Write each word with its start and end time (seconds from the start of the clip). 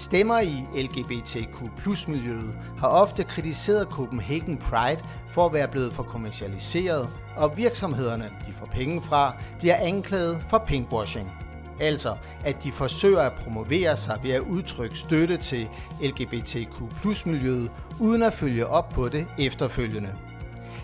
Stemmer 0.00 0.38
i 0.40 0.66
LGBTQ 0.74 2.08
miljøet 2.08 2.54
har 2.78 2.88
ofte 2.88 3.24
kritiseret 3.24 3.88
Copenhagen 3.88 4.56
Pride 4.56 5.00
for 5.28 5.46
at 5.46 5.52
være 5.52 5.68
blevet 5.68 5.92
for 5.92 6.02
kommercialiseret, 6.02 7.08
og 7.36 7.56
virksomhederne, 7.56 8.30
de 8.46 8.52
får 8.52 8.66
penge 8.66 9.02
fra, 9.02 9.36
bliver 9.58 9.76
anklaget 9.76 10.44
for 10.48 10.58
pinkwashing. 10.58 11.32
Altså, 11.80 12.16
at 12.44 12.64
de 12.64 12.72
forsøger 12.72 13.20
at 13.20 13.32
promovere 13.32 13.96
sig 13.96 14.18
ved 14.22 14.30
at 14.30 14.40
udtrykke 14.40 14.98
støtte 14.98 15.36
til 15.36 15.68
LGBTQ 16.02 17.26
miljøet, 17.26 17.70
uden 17.98 18.22
at 18.22 18.32
følge 18.32 18.66
op 18.66 18.88
på 18.88 19.08
det 19.08 19.26
efterfølgende. 19.38 20.12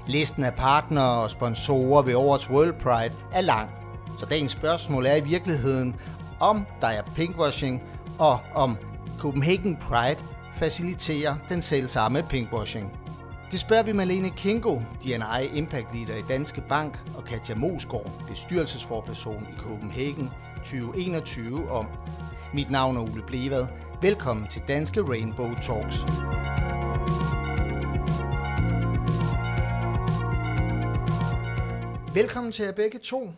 Listen 0.06 0.44
af 0.44 0.54
partnere 0.54 1.22
og 1.22 1.30
sponsorer 1.30 2.02
ved 2.02 2.14
årets 2.14 2.50
World 2.50 2.72
Pride 2.72 3.14
er 3.32 3.40
lang, 3.40 3.70
så 4.18 4.26
dagens 4.26 4.52
spørgsmål 4.52 5.06
er 5.06 5.14
i 5.14 5.24
virkeligheden, 5.24 5.96
om 6.40 6.66
der 6.80 6.86
er 6.86 7.02
pinkwashing, 7.02 7.82
og 8.18 8.38
om 8.54 8.76
Copenhagen 9.18 9.76
Pride 9.76 10.20
faciliterer 10.54 11.34
den 11.48 11.62
selv 11.62 11.88
samme 11.88 12.22
pinkwashing. 12.22 12.98
Det 13.50 13.60
spørger 13.60 13.82
vi 13.82 13.92
Malene 13.92 14.30
Kingo, 14.30 14.80
DNI 15.02 15.58
Impact 15.58 15.94
Leader 15.94 16.16
i 16.16 16.22
Danske 16.28 16.62
Bank, 16.68 16.98
og 17.16 17.24
Katja 17.24 17.54
Mosgaard, 17.54 18.12
bestyrelsesforperson 18.28 19.42
i 19.42 19.58
Copenhagen 19.58 20.30
2021 20.56 21.70
om. 21.70 21.86
Mit 22.54 22.70
navn 22.70 22.96
er 22.96 23.00
Ole 23.00 23.22
Blevad. 23.26 23.66
Velkommen 24.02 24.46
til 24.46 24.62
Danske 24.68 25.02
Rainbow 25.02 25.54
Talks. 25.54 25.96
Velkommen 32.14 32.52
til 32.52 32.64
jer 32.64 32.72
begge 32.72 32.98
to, 32.98 33.30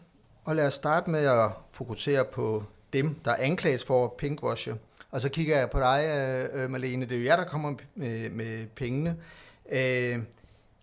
og 0.45 0.57
lad 0.57 0.67
os 0.67 0.75
starte 0.75 1.11
med 1.11 1.27
at 1.27 1.51
fokusere 1.73 2.25
på 2.25 2.63
dem, 2.93 3.21
der 3.25 3.35
anklages 3.35 3.85
for 3.85 4.15
pinkwashe. 4.19 4.75
Og 5.11 5.21
så 5.21 5.29
kigger 5.29 5.59
jeg 5.59 5.71
på 5.71 5.79
dig, 5.79 6.05
øh, 6.09 6.63
øh, 6.63 6.71
Malene. 6.71 7.07
Det 7.07 7.15
er 7.15 7.19
jo 7.21 7.25
jer, 7.25 7.37
der 7.37 7.45
kommer 7.45 7.75
med, 7.95 8.31
med 8.31 8.67
pengene. 8.67 9.17
Øh, 9.71 10.19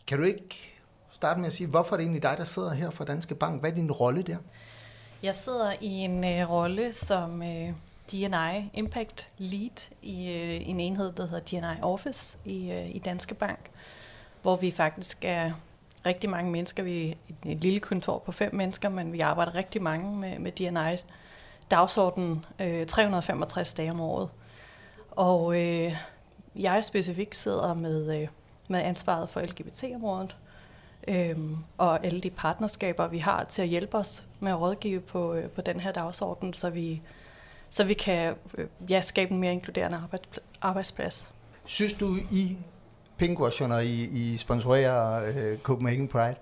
kan 0.07 0.17
du 0.17 0.23
ikke 0.23 0.75
starte 1.09 1.39
med 1.39 1.47
at 1.47 1.53
sige, 1.53 1.67
hvorfor 1.67 1.95
er 1.95 1.97
det 1.97 2.03
egentlig 2.03 2.23
dig, 2.23 2.35
der 2.37 2.43
sidder 2.43 2.73
her 2.73 2.89
for 2.89 3.03
Danske 3.03 3.35
Bank? 3.35 3.59
Hvad 3.59 3.71
er 3.71 3.75
din 3.75 3.91
rolle 3.91 4.21
der? 4.21 4.37
Jeg 5.23 5.35
sidder 5.35 5.73
i 5.81 5.87
en 5.87 6.23
øh, 6.23 6.49
rolle 6.49 6.93
som 6.93 7.43
øh, 7.43 7.73
Impact 8.73 9.27
Lead 9.37 9.89
i 10.01 10.31
øh, 10.31 10.69
en 10.69 10.79
enhed, 10.79 11.11
der 11.13 11.27
hedder 11.27 11.61
DNI 11.61 11.81
Office 11.81 12.37
i, 12.45 12.71
øh, 12.71 12.95
i 12.95 12.99
Danske 12.99 13.35
Bank, 13.35 13.59
hvor 14.41 14.55
vi 14.55 14.71
faktisk 14.71 15.17
er 15.21 15.51
rigtig 16.05 16.29
mange 16.29 16.51
mennesker. 16.51 16.83
Vi 16.83 17.07
er 17.07 17.13
et, 17.29 17.51
et 17.51 17.57
lille 17.57 17.79
kontor 17.79 18.19
på 18.19 18.31
fem 18.31 18.55
mennesker, 18.55 18.89
men 18.89 19.13
vi 19.13 19.19
arbejder 19.19 19.55
rigtig 19.55 19.81
mange 19.81 20.17
med, 20.17 20.39
med 20.39 20.51
DNI 20.51 21.03
dagsordenen 21.71 22.45
øh, 22.59 22.85
365 22.85 23.73
dage 23.73 23.91
om 23.91 24.01
året. 24.01 24.29
Og 25.11 25.61
øh, 25.61 25.97
jeg 26.55 26.83
specifikt 26.83 27.35
sidder 27.35 27.73
med, 27.73 28.21
øh, 28.21 28.27
med 28.67 28.81
ansvaret 28.81 29.29
for 29.29 29.39
LGBT-området, 29.39 30.35
øh, 31.07 31.37
og 31.77 32.05
alle 32.05 32.21
de 32.21 32.29
partnerskaber, 32.29 33.07
vi 33.07 33.17
har 33.17 33.43
til 33.43 33.61
at 33.61 33.67
hjælpe 33.67 33.97
os 33.97 34.23
med 34.39 34.51
at 34.51 34.61
rådgive 34.61 34.99
på, 34.99 35.33
øh, 35.33 35.49
på 35.49 35.61
den 35.61 35.79
her 35.79 35.91
dagsorden, 35.91 36.53
så 36.53 36.69
vi, 36.69 37.01
så 37.69 37.83
vi 37.83 37.93
kan 37.93 38.35
øh, 38.57 38.67
ja, 38.89 39.01
skabe 39.01 39.31
en 39.31 39.39
mere 39.39 39.53
inkluderende 39.53 40.01
arbejdsplads. 40.61 41.31
Synes 41.65 41.93
du, 41.93 42.15
I 42.31 42.57
pinkwasherne, 43.17 43.85
I, 43.85 44.03
I 44.03 44.37
sponsorerer 44.37 45.25
øh, 45.35 45.57
Copenhagen 45.57 46.07
Pride? 46.07 46.35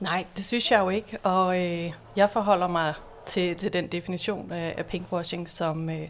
Nej, 0.00 0.26
det 0.36 0.44
synes 0.44 0.70
jeg 0.70 0.80
jo 0.80 0.88
ikke, 0.88 1.18
og 1.22 1.60
øh, 1.60 1.92
jeg 2.16 2.30
forholder 2.30 2.66
mig 2.66 2.94
til, 3.26 3.56
til 3.56 3.72
den 3.72 3.86
definition 3.86 4.52
af, 4.52 4.74
af 4.78 4.86
pinkwashing, 4.86 5.50
som, 5.50 5.90
øh, 5.90 6.08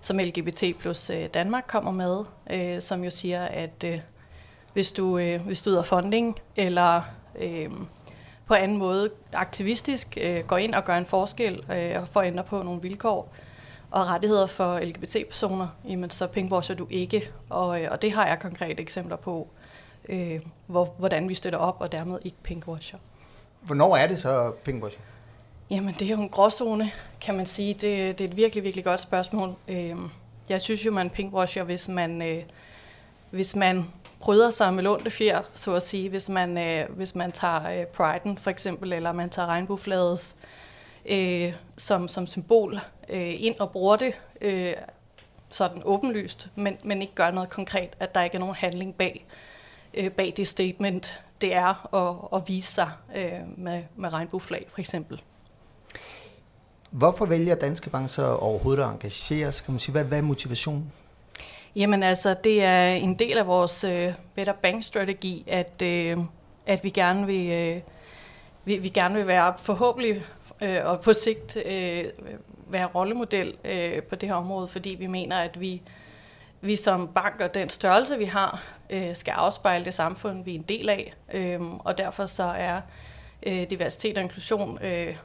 som 0.00 0.18
LGBT 0.18 0.64
plus 0.78 1.10
øh, 1.10 1.26
Danmark 1.34 1.64
kommer 1.66 1.90
med, 1.90 2.24
øh, 2.50 2.82
som 2.82 3.04
jo 3.04 3.10
siger, 3.10 3.42
at 3.42 3.84
øh, 3.84 4.00
hvis 4.72 4.92
du 4.92 5.18
øh, 5.18 5.40
hvis 5.40 5.62
du 5.62 5.70
yder 5.70 5.82
funding 5.82 6.38
eller 6.56 7.02
øh, 7.38 7.70
på 8.46 8.54
anden 8.54 8.76
måde 8.76 9.10
aktivistisk 9.32 10.18
øh, 10.20 10.44
går 10.44 10.56
ind 10.56 10.74
og 10.74 10.84
gør 10.84 10.96
en 10.96 11.06
forskel 11.06 11.64
øh, 11.72 12.02
og 12.02 12.08
får 12.08 12.22
ændre 12.22 12.44
på 12.44 12.62
nogle 12.62 12.82
vilkår 12.82 13.32
og 13.90 14.06
rettigheder 14.06 14.46
for 14.46 14.78
LGBT-personer, 14.78 15.68
jamen 15.88 16.10
så 16.10 16.26
pinkwasher 16.26 16.74
du 16.74 16.86
ikke. 16.90 17.30
Og, 17.50 17.82
øh, 17.82 17.88
og 17.90 18.02
det 18.02 18.12
har 18.12 18.26
jeg 18.26 18.38
konkrete 18.40 18.82
eksempler 18.82 19.16
på, 19.16 19.48
øh, 20.08 20.40
hvor, 20.66 20.94
hvordan 20.98 21.28
vi 21.28 21.34
støtter 21.34 21.58
op 21.58 21.76
og 21.80 21.92
dermed 21.92 22.18
ikke 22.24 22.36
pinkwasher. 22.42 22.98
Hvornår 23.60 23.96
er 23.96 24.06
det 24.06 24.18
så 24.18 24.52
pinkwashing? 24.64 25.04
Jamen, 25.70 25.94
det 25.94 26.02
er 26.02 26.10
jo 26.10 26.20
en 26.20 26.28
gråzone, 26.28 26.92
kan 27.20 27.34
man 27.34 27.46
sige. 27.46 27.74
Det, 27.74 28.18
det 28.18 28.24
er 28.24 28.28
et 28.28 28.36
virkelig, 28.36 28.64
virkelig 28.64 28.84
godt 28.84 29.00
spørgsmål. 29.00 29.54
Øhm, 29.68 30.10
jeg 30.48 30.62
synes 30.62 30.86
jo, 30.86 30.92
man 30.92 31.10
pinkwasher, 31.10 31.62
hvis 31.62 31.88
man, 31.88 32.22
øh, 32.22 32.42
hvis 33.30 33.56
man 33.56 33.84
bryder 34.20 34.50
sig 34.50 34.74
med 34.74 34.82
lånte 34.82 35.10
fjer, 35.10 35.42
så 35.54 35.74
at 35.74 35.82
sige. 35.82 36.08
Hvis 36.08 36.28
man, 36.28 36.58
øh, 36.58 36.90
hvis 36.90 37.14
man 37.14 37.32
tager 37.32 37.80
øh, 37.80 37.86
priden 37.86 38.38
for 38.38 38.50
eksempel, 38.50 38.92
eller 38.92 39.12
man 39.12 39.30
tager 39.30 39.48
regnbueflagets 39.48 40.36
øh, 41.06 41.52
som, 41.76 42.08
som 42.08 42.26
symbol 42.26 42.80
øh, 43.08 43.42
ind 43.42 43.60
og 43.60 43.70
bruger 43.70 43.96
det 43.96 44.14
øh, 44.40 44.74
sådan 45.48 45.82
åbenlyst, 45.84 46.48
men, 46.54 46.76
men 46.84 47.02
ikke 47.02 47.14
gør 47.14 47.30
noget 47.30 47.50
konkret, 47.50 47.90
at 48.00 48.14
der 48.14 48.22
ikke 48.22 48.34
er 48.34 48.40
nogen 48.40 48.54
handling 48.54 48.94
bag, 48.94 49.26
øh, 49.94 50.10
bag 50.10 50.32
det 50.36 50.48
statement, 50.48 51.20
det 51.40 51.54
er 51.54 51.94
at, 51.94 52.38
at 52.38 52.48
vise 52.48 52.72
sig 52.72 52.90
øh, 53.16 53.58
med, 53.58 53.82
med 53.96 54.12
regnbueflag 54.12 54.66
for 54.68 54.78
eksempel. 54.78 55.22
Hvorfor 56.90 57.26
vælger 57.26 57.54
Danske 57.54 57.90
Bank 57.90 58.10
så 58.10 58.36
overhovedet 58.36 58.82
at 58.82 58.90
engagere 58.90 59.52
sig? 59.52 59.64
Kan 59.64 59.74
man 59.74 59.78
sige, 59.78 59.92
hvad, 59.92 60.04
hvad 60.04 60.18
er 60.18 60.22
motivationen? 60.22 60.92
Jamen 61.76 62.02
altså, 62.02 62.34
det 62.44 62.64
er 62.64 62.88
en 62.88 63.18
del 63.18 63.38
af 63.38 63.46
vores 63.46 63.84
øh, 63.84 64.12
Better 64.34 64.52
Bank-strategi, 64.52 65.44
at, 65.46 65.82
øh, 65.82 66.18
at 66.66 66.84
vi 66.84 66.90
gerne 66.90 67.26
vil, 67.26 67.50
Øh, 67.50 67.80
vi, 68.64 68.78
vi 68.78 68.88
gerne 68.88 69.14
vil 69.14 69.26
være 69.26 69.54
forhåbentlig 69.58 70.24
øh, 70.62 70.78
og 70.84 71.00
på 71.00 71.12
sigt 71.12 71.56
øh, 71.66 72.04
være 72.68 72.86
rollemodel 72.86 73.54
øh, 73.64 74.02
på 74.02 74.14
det 74.14 74.28
her 74.28 74.36
område, 74.36 74.68
fordi 74.68 74.90
vi 74.90 75.06
mener, 75.06 75.38
at 75.38 75.60
vi, 75.60 75.82
vi 76.60 76.76
som 76.76 77.08
bank 77.08 77.40
og 77.40 77.54
den 77.54 77.68
størrelse, 77.68 78.18
vi 78.18 78.24
har, 78.24 78.64
øh, 78.90 79.16
skal 79.16 79.32
afspejle 79.32 79.84
det 79.84 79.94
samfund, 79.94 80.44
vi 80.44 80.50
er 80.50 80.58
en 80.58 80.64
del 80.68 80.88
af. 80.88 81.14
Øh, 81.32 81.60
og 81.62 81.98
derfor 81.98 82.26
så 82.26 82.44
er 82.44 82.80
øh, 83.46 83.70
diversitet 83.70 84.18
og 84.18 84.22
inklusion 84.22 84.78
øh, 84.82 85.16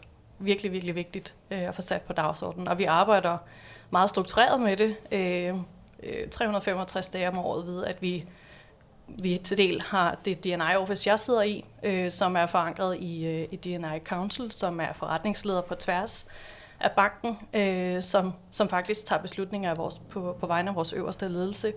virkelig, 0.42 0.72
virkelig 0.72 0.96
vigtigt 0.96 1.36
øh, 1.52 1.62
at 1.62 1.76
få 1.76 1.82
sat 1.82 2.02
på 2.02 2.14
dagsordenen. 2.14 2.68
Og 2.68 2.78
vi 2.78 2.84
arbejder 2.84 3.38
meget 3.90 4.10
struktureret 4.10 4.62
med 4.62 4.78
det, 4.78 4.96
øh, 5.12 5.56
øh 6.04 6.30
365 6.30 7.10
dage 7.10 7.30
om 7.30 7.38
året 7.38 7.66
ved, 7.66 7.86
at 7.86 8.02
vi, 8.02 8.26
vi 9.08 9.38
til 9.44 9.58
del 9.58 9.82
har 9.82 10.18
det 10.26 10.44
DNI 10.44 10.76
Office, 10.76 11.10
jeg 11.10 11.20
sidder 11.20 11.42
i, 11.42 11.66
øh, 11.84 12.12
som 12.12 12.36
er 12.36 12.46
forankret 12.46 12.98
i, 13.00 13.26
øh, 13.28 13.48
i 13.52 13.56
DNI 13.56 14.00
Council, 14.06 14.52
som 14.52 14.80
er 14.80 14.94
forretningsleder 14.94 15.62
på 15.62 15.76
tværs 15.76 16.28
af 16.80 16.92
banken, 16.92 17.38
øh, 17.54 18.04
som, 18.04 18.34
som 18.52 18.70
faktisk 18.70 19.06
tager 19.06 19.22
beslutninger 19.22 19.70
af 19.70 19.78
vores, 19.78 20.02
på, 20.10 20.38
på 20.40 20.48
vegne 20.48 20.70
af 20.70 20.76
vores 20.76 20.94
øverste 20.94 21.28
ledelse 21.28 21.74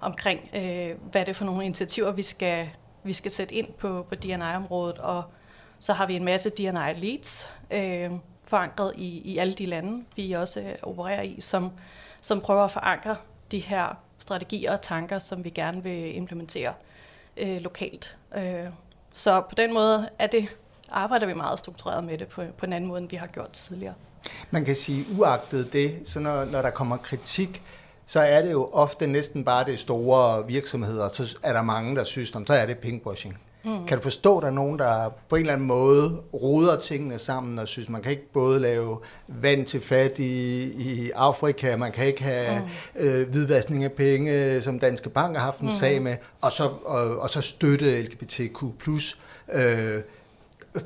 omkring, 0.00 0.40
øh, 0.54 0.90
hvad 1.10 1.20
det 1.20 1.28
er 1.28 1.34
for 1.34 1.44
nogle 1.44 1.64
initiativer, 1.64 2.12
vi 2.12 2.22
skal, 2.22 2.68
vi 3.02 3.12
skal 3.12 3.30
sætte 3.30 3.54
ind 3.54 3.72
på, 3.72 4.06
på 4.08 4.14
DNI-området, 4.14 4.98
og 4.98 5.22
så 5.80 5.92
har 5.92 6.06
vi 6.06 6.16
en 6.16 6.24
masse 6.24 6.50
D&I 6.50 6.94
leads 6.96 7.48
øh, 7.70 8.10
forankret 8.42 8.92
i, 8.96 9.20
i 9.24 9.38
alle 9.38 9.52
de 9.52 9.66
lande, 9.66 10.04
vi 10.16 10.32
også 10.32 10.60
øh, 10.60 10.74
opererer 10.82 11.22
i, 11.22 11.40
som, 11.40 11.70
som 12.22 12.40
prøver 12.40 12.64
at 12.64 12.70
forankre 12.70 13.16
de 13.50 13.58
her 13.58 13.96
strategier 14.18 14.72
og 14.72 14.82
tanker, 14.82 15.18
som 15.18 15.44
vi 15.44 15.50
gerne 15.50 15.82
vil 15.82 16.16
implementere 16.16 16.72
øh, 17.36 17.56
lokalt. 17.60 18.16
Øh, 18.36 18.66
så 19.12 19.40
på 19.40 19.54
den 19.54 19.74
måde 19.74 20.08
er 20.18 20.26
det, 20.26 20.48
arbejder 20.90 21.26
vi 21.26 21.34
meget 21.34 21.58
struktureret 21.58 22.04
med 22.04 22.18
det 22.18 22.28
på, 22.28 22.42
på 22.58 22.66
en 22.66 22.72
anden 22.72 22.88
måde, 22.88 23.00
end 23.00 23.10
vi 23.10 23.16
har 23.16 23.26
gjort 23.26 23.50
tidligere. 23.50 23.94
Man 24.50 24.64
kan 24.64 24.76
sige, 24.76 25.06
uagtet 25.18 25.72
det, 25.72 26.08
så 26.08 26.20
når, 26.20 26.44
når 26.44 26.62
der 26.62 26.70
kommer 26.70 26.96
kritik, 26.96 27.62
så 28.06 28.20
er 28.20 28.42
det 28.42 28.52
jo 28.52 28.70
ofte 28.72 29.06
næsten 29.06 29.44
bare 29.44 29.64
det 29.64 29.78
store 29.78 30.46
virksomheder, 30.46 31.08
så 31.08 31.36
er 31.42 31.52
der 31.52 31.62
mange, 31.62 31.96
der 31.96 32.04
synes, 32.04 32.28
så 32.28 32.54
er 32.54 32.66
det 32.66 32.78
pinkwashing. 32.78 33.38
Mm. 33.64 33.86
Kan 33.86 33.96
du 33.96 34.02
forstå, 34.02 34.38
at 34.38 34.42
der 34.42 34.48
er 34.48 34.52
nogen, 34.52 34.78
der 34.78 35.08
på 35.28 35.36
en 35.36 35.40
eller 35.40 35.52
anden 35.52 35.66
måde 35.66 36.22
roder 36.34 36.76
tingene 36.80 37.18
sammen 37.18 37.58
og 37.58 37.68
synes, 37.68 37.88
man 37.88 38.02
kan 38.02 38.10
ikke 38.10 38.32
både 38.32 38.60
lave 38.60 38.98
vand 39.28 39.66
til 39.66 39.80
fat 39.80 40.18
i, 40.18 40.62
i 40.62 41.10
Afrika, 41.10 41.76
man 41.76 41.92
kan 41.92 42.06
ikke 42.06 42.22
have 42.22 42.60
mm. 42.60 43.00
øh, 43.00 43.28
hvidvaskning 43.28 43.84
af 43.84 43.92
penge, 43.92 44.60
som 44.60 44.78
Danske 44.78 45.10
Bank 45.10 45.36
har 45.36 45.44
haft 45.44 45.60
en 45.60 45.66
mm. 45.66 45.72
sag 45.72 46.02
med, 46.02 46.16
og 46.40 46.52
så, 46.52 46.70
og, 46.84 47.18
og 47.18 47.30
så 47.30 47.40
støtte 47.40 48.02
LGBTQ+. 48.02 48.64
Øh, 49.52 50.02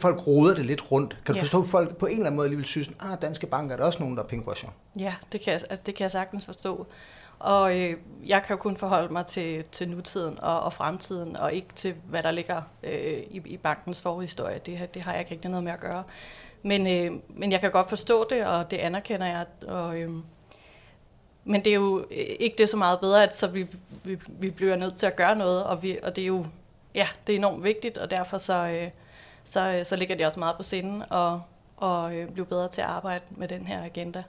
folk 0.00 0.26
roder 0.26 0.54
det 0.54 0.66
lidt 0.66 0.92
rundt. 0.92 1.16
Kan 1.24 1.34
du 1.34 1.38
ja. 1.38 1.42
forstå, 1.42 1.62
at 1.62 1.68
folk 1.68 1.96
på 1.96 2.06
en 2.06 2.12
eller 2.12 2.26
anden 2.26 2.36
måde 2.36 2.46
alligevel 2.46 2.66
synes, 2.66 2.88
at 2.88 2.94
ah, 3.00 3.22
Danske 3.22 3.46
Bank 3.46 3.72
er 3.72 3.76
der 3.76 3.84
også 3.84 3.98
nogen, 3.98 4.16
der 4.16 4.22
er 4.22 4.26
pinkwasher? 4.26 4.68
Ja, 4.98 5.14
det 5.32 5.40
kan, 5.40 5.52
jeg, 5.52 5.60
altså, 5.70 5.82
det 5.86 5.94
kan 5.94 6.02
jeg 6.02 6.10
sagtens 6.10 6.44
forstå. 6.44 6.86
Og 7.44 7.78
øh, 7.78 7.96
jeg 8.26 8.42
kan 8.42 8.56
jo 8.56 8.62
kun 8.62 8.76
forholde 8.76 9.12
mig 9.12 9.26
til, 9.26 9.64
til 9.72 9.88
nutiden 9.88 10.38
og, 10.38 10.60
og 10.60 10.72
fremtiden, 10.72 11.36
og 11.36 11.52
ikke 11.52 11.74
til, 11.74 11.94
hvad 12.08 12.22
der 12.22 12.30
ligger 12.30 12.62
øh, 12.82 13.18
i, 13.30 13.42
i 13.44 13.56
bankens 13.56 14.02
forhistorie. 14.02 14.58
Det, 14.66 14.94
det 14.94 15.02
har 15.02 15.12
jeg 15.12 15.20
ikke 15.20 15.30
rigtig 15.32 15.50
noget 15.50 15.64
med 15.64 15.72
at 15.72 15.80
gøre. 15.80 16.04
Men, 16.62 16.86
øh, 16.86 17.20
men 17.28 17.52
jeg 17.52 17.60
kan 17.60 17.70
godt 17.70 17.88
forstå 17.88 18.26
det, 18.30 18.44
og 18.44 18.70
det 18.70 18.76
anerkender 18.76 19.26
jeg. 19.26 19.46
Og, 19.68 20.00
øh, 20.00 20.10
men 21.44 21.64
det 21.64 21.70
er 21.70 21.74
jo 21.74 21.98
øh, 21.98 22.26
ikke 22.40 22.56
det 22.58 22.68
så 22.68 22.76
meget 22.76 23.00
bedre, 23.00 23.22
at 23.22 23.36
så 23.36 23.46
vi, 23.46 23.66
vi, 24.04 24.18
vi 24.28 24.50
bliver 24.50 24.76
nødt 24.76 24.94
til 24.94 25.06
at 25.06 25.16
gøre 25.16 25.36
noget, 25.36 25.64
og, 25.64 25.82
vi, 25.82 25.98
og 26.02 26.16
det 26.16 26.22
er 26.22 26.28
jo 26.28 26.46
ja, 26.94 27.08
det 27.26 27.32
er 27.32 27.36
enormt 27.36 27.64
vigtigt, 27.64 27.98
og 27.98 28.10
derfor 28.10 28.38
så, 28.38 28.66
øh, 28.66 28.90
så, 29.44 29.68
øh, 29.68 29.84
så 29.84 29.96
ligger 29.96 30.16
det 30.16 30.26
også 30.26 30.38
meget 30.38 30.56
på 30.56 30.62
sinden 30.62 31.02
og, 31.10 31.42
og 31.76 32.16
øh, 32.16 32.28
blive 32.28 32.46
bedre 32.46 32.68
til 32.68 32.80
at 32.80 32.86
arbejde 32.86 33.24
med 33.30 33.48
den 33.48 33.66
her 33.66 33.84
agenda. 33.84 34.22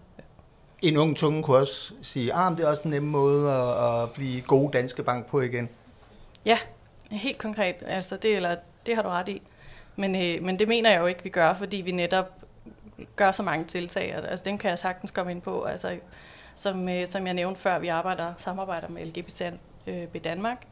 En 0.81 0.97
ung 0.97 1.17
tunge 1.17 1.43
kunne 1.43 1.57
også 1.57 1.93
sige, 2.01 2.33
at 2.33 2.39
ah, 2.39 2.57
det 2.57 2.65
er 2.65 2.69
også 2.69 2.81
en 2.85 2.89
nem 2.89 3.03
måde 3.03 3.51
at, 3.51 4.03
at 4.03 4.11
blive 4.11 4.41
god 4.41 4.71
danske 4.71 5.03
bank 5.03 5.25
på 5.25 5.41
igen. 5.41 5.69
Ja, 6.45 6.57
helt 7.11 7.37
konkret. 7.37 7.75
Altså 7.87 8.17
det, 8.17 8.35
eller, 8.35 8.55
det 8.85 8.95
har 8.95 9.01
du 9.01 9.09
ret 9.09 9.29
i. 9.29 9.41
Men, 9.95 10.15
øh, 10.15 10.43
men 10.43 10.59
det 10.59 10.67
mener 10.67 10.91
jeg 10.91 10.99
jo 10.99 11.05
ikke, 11.05 11.23
vi 11.23 11.29
gør, 11.29 11.53
fordi 11.53 11.77
vi 11.77 11.91
netop 11.91 12.31
gør 13.15 13.31
så 13.31 13.43
mange 13.43 13.65
tiltag. 13.65 14.13
Altså 14.13 14.45
dem 14.45 14.57
kan 14.57 14.69
jeg 14.69 14.79
sagtens 14.79 15.11
komme 15.11 15.31
ind 15.31 15.41
på. 15.41 15.63
Altså, 15.63 15.97
som, 16.55 16.89
øh, 16.89 17.07
som 17.07 17.25
jeg 17.25 17.33
nævnte 17.33 17.61
før, 17.61 17.79
vi 17.79 17.87
arbejder 17.87 18.33
samarbejder 18.37 18.87
med 18.87 19.05
LGBT 19.05 19.41
øh, 19.87 20.07
i 20.13 20.19
Danmark. 20.19 20.67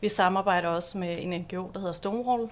Vi 0.00 0.08
samarbejder 0.08 0.68
også 0.68 0.98
med 0.98 1.16
en 1.20 1.40
NGO, 1.40 1.70
der 1.72 1.78
hedder 1.78 1.92
Stonewall, 1.92 2.50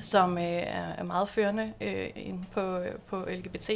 som 0.00 0.38
øh, 0.38 0.44
er 0.44 1.02
meget 1.02 1.28
førende 1.28 1.72
øh, 1.80 2.08
på, 2.52 2.78
øh, 2.78 2.92
på 3.06 3.24
LGBT 3.28 3.70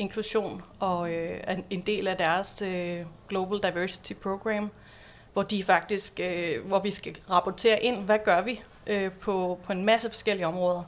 inklusion 0.00 0.62
og 0.78 1.12
øh, 1.12 1.58
en 1.70 1.80
del 1.80 2.08
af 2.08 2.16
deres 2.16 2.62
øh, 2.62 3.04
Global 3.28 3.62
Diversity 3.62 4.12
Program, 4.12 4.70
hvor 5.32 5.42
de 5.42 5.64
faktisk, 5.64 6.20
øh, 6.20 6.66
hvor 6.66 6.78
vi 6.78 6.90
skal 6.90 7.16
rapportere 7.30 7.82
ind, 7.82 8.04
hvad 8.04 8.18
gør 8.24 8.40
vi 8.40 8.62
øh, 8.86 9.12
på, 9.12 9.58
på 9.62 9.72
en 9.72 9.84
masse 9.84 10.08
forskellige 10.10 10.46
områder. 10.46 10.82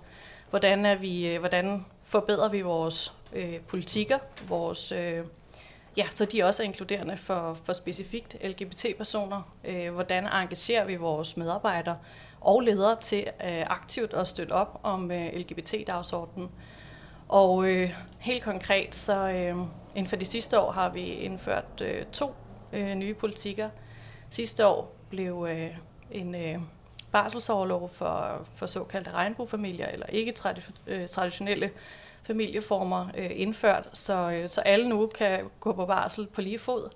Hvordan 0.50 0.87
er 0.87 0.94
vi, 0.94 1.29
øh, 1.29 1.38
hvordan 1.38 1.87
forbedrer 2.05 2.49
vi 2.49 2.61
vores 2.61 3.12
øh, 3.32 3.61
politikker, 3.61 4.19
vores 4.49 4.93
øh, 4.93 5.25
ja, 5.97 6.06
så 6.15 6.25
de 6.25 6.43
også 6.43 6.62
er 6.62 6.67
inkluderende 6.67 7.17
for, 7.17 7.58
for 7.65 7.73
specifikt 7.73 8.37
LGBT-personer. 8.44 9.43
Øh, 9.65 9.94
hvordan 9.94 10.26
engagerer 10.26 10.85
vi 10.85 10.97
vores 10.97 11.37
medarbejdere 11.37 11.97
og 12.41 12.61
ledere 12.61 13.00
til 13.00 13.26
øh, 13.44 13.62
aktivt 13.67 14.15
at 14.15 14.29
støtte 14.29 14.53
op 14.53 14.81
om 14.82 15.11
øh, 15.11 15.35
LGBT-dagsordenen. 15.35 16.50
Og 17.32 17.69
øh, 17.69 17.94
helt 18.19 18.43
konkret, 18.43 18.94
så 18.94 19.29
øh, 19.29 19.56
inden 19.94 20.06
for 20.06 20.17
de 20.17 20.25
sidste 20.25 20.61
år 20.61 20.73
har 20.73 20.88
vi 20.88 21.00
indført 21.00 21.81
øh, 21.81 22.06
to 22.06 22.34
øh, 22.73 22.94
nye 22.94 23.14
politikker. 23.14 23.70
Sidste 24.31 24.67
år 24.67 24.96
blev 25.11 25.46
øh, 25.50 25.70
en 26.11 26.34
øh, 26.34 26.58
barselsoverlov 27.12 27.88
for, 27.88 28.46
for 28.55 28.67
såkaldte 28.67 29.11
regnbuefamilier, 29.11 29.87
eller 29.87 30.06
ikke 30.06 30.34
øh, 30.87 31.08
traditionelle 31.08 31.70
familieformer 32.23 33.08
øh, 33.17 33.31
indført, 33.34 33.88
så, 33.93 34.31
øh, 34.31 34.49
så 34.49 34.61
alle 34.61 34.88
nu 34.88 35.06
kan 35.06 35.50
gå 35.61 35.73
på 35.73 35.87
barsel 35.87 36.26
på 36.26 36.40
lige 36.40 36.58
fod, 36.58 36.90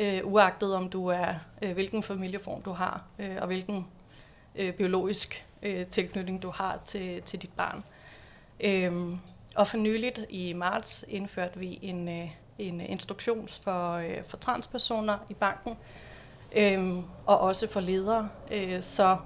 øh, 0.00 0.20
uagtet 0.24 0.74
om 0.74 0.88
du 0.88 1.06
er, 1.06 1.34
øh, 1.62 1.72
hvilken 1.72 2.02
familieform 2.02 2.62
du 2.62 2.72
har, 2.72 3.04
øh, 3.18 3.36
og 3.40 3.46
hvilken 3.46 3.86
øh, 4.54 4.72
biologisk 4.72 5.46
øh, 5.62 5.86
tilknytning 5.86 6.42
du 6.42 6.50
har 6.50 6.80
til, 6.84 7.22
til 7.22 7.42
dit 7.42 7.52
barn. 7.56 7.84
Øh, 8.60 9.18
og 9.56 9.66
for 9.66 9.76
nyligt 9.76 10.20
i 10.28 10.52
marts 10.52 11.04
indførte 11.08 11.58
vi 11.58 11.78
en, 11.82 12.08
øh, 12.08 12.30
en 12.58 12.80
instruktion 12.80 13.48
for, 13.48 13.92
øh, 13.92 14.24
for 14.24 14.36
transpersoner 14.36 15.18
i 15.28 15.34
banken, 15.34 15.76
øh, 16.56 16.96
og 17.26 17.40
også 17.40 17.66
for 17.68 17.80
ledere, 17.80 18.28
øh, 18.50 18.82
så 18.82 19.16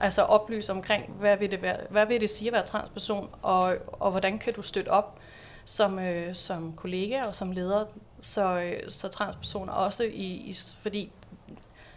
altså 0.00 0.22
oplyse 0.22 0.72
omkring, 0.72 1.12
hvad 1.12 1.36
vil 1.36 1.50
det, 1.50 1.62
være, 1.62 1.76
hvad 1.90 2.06
vil 2.06 2.20
det 2.20 2.30
sige 2.30 2.48
at 2.48 2.52
være 2.52 2.66
transperson, 2.66 3.30
og, 3.42 3.76
og 3.92 4.10
hvordan 4.10 4.38
kan 4.38 4.54
du 4.54 4.62
støtte 4.62 4.88
op 4.88 5.18
som, 5.64 5.98
øh, 5.98 6.34
som 6.34 6.72
kollega 6.76 7.22
og 7.22 7.34
som 7.34 7.52
leder, 7.52 7.84
så, 8.22 8.60
øh, 8.60 8.90
så 8.90 9.08
transpersoner 9.08 9.72
også, 9.72 10.04
i, 10.04 10.24
i, 10.24 10.54
fordi 10.80 11.12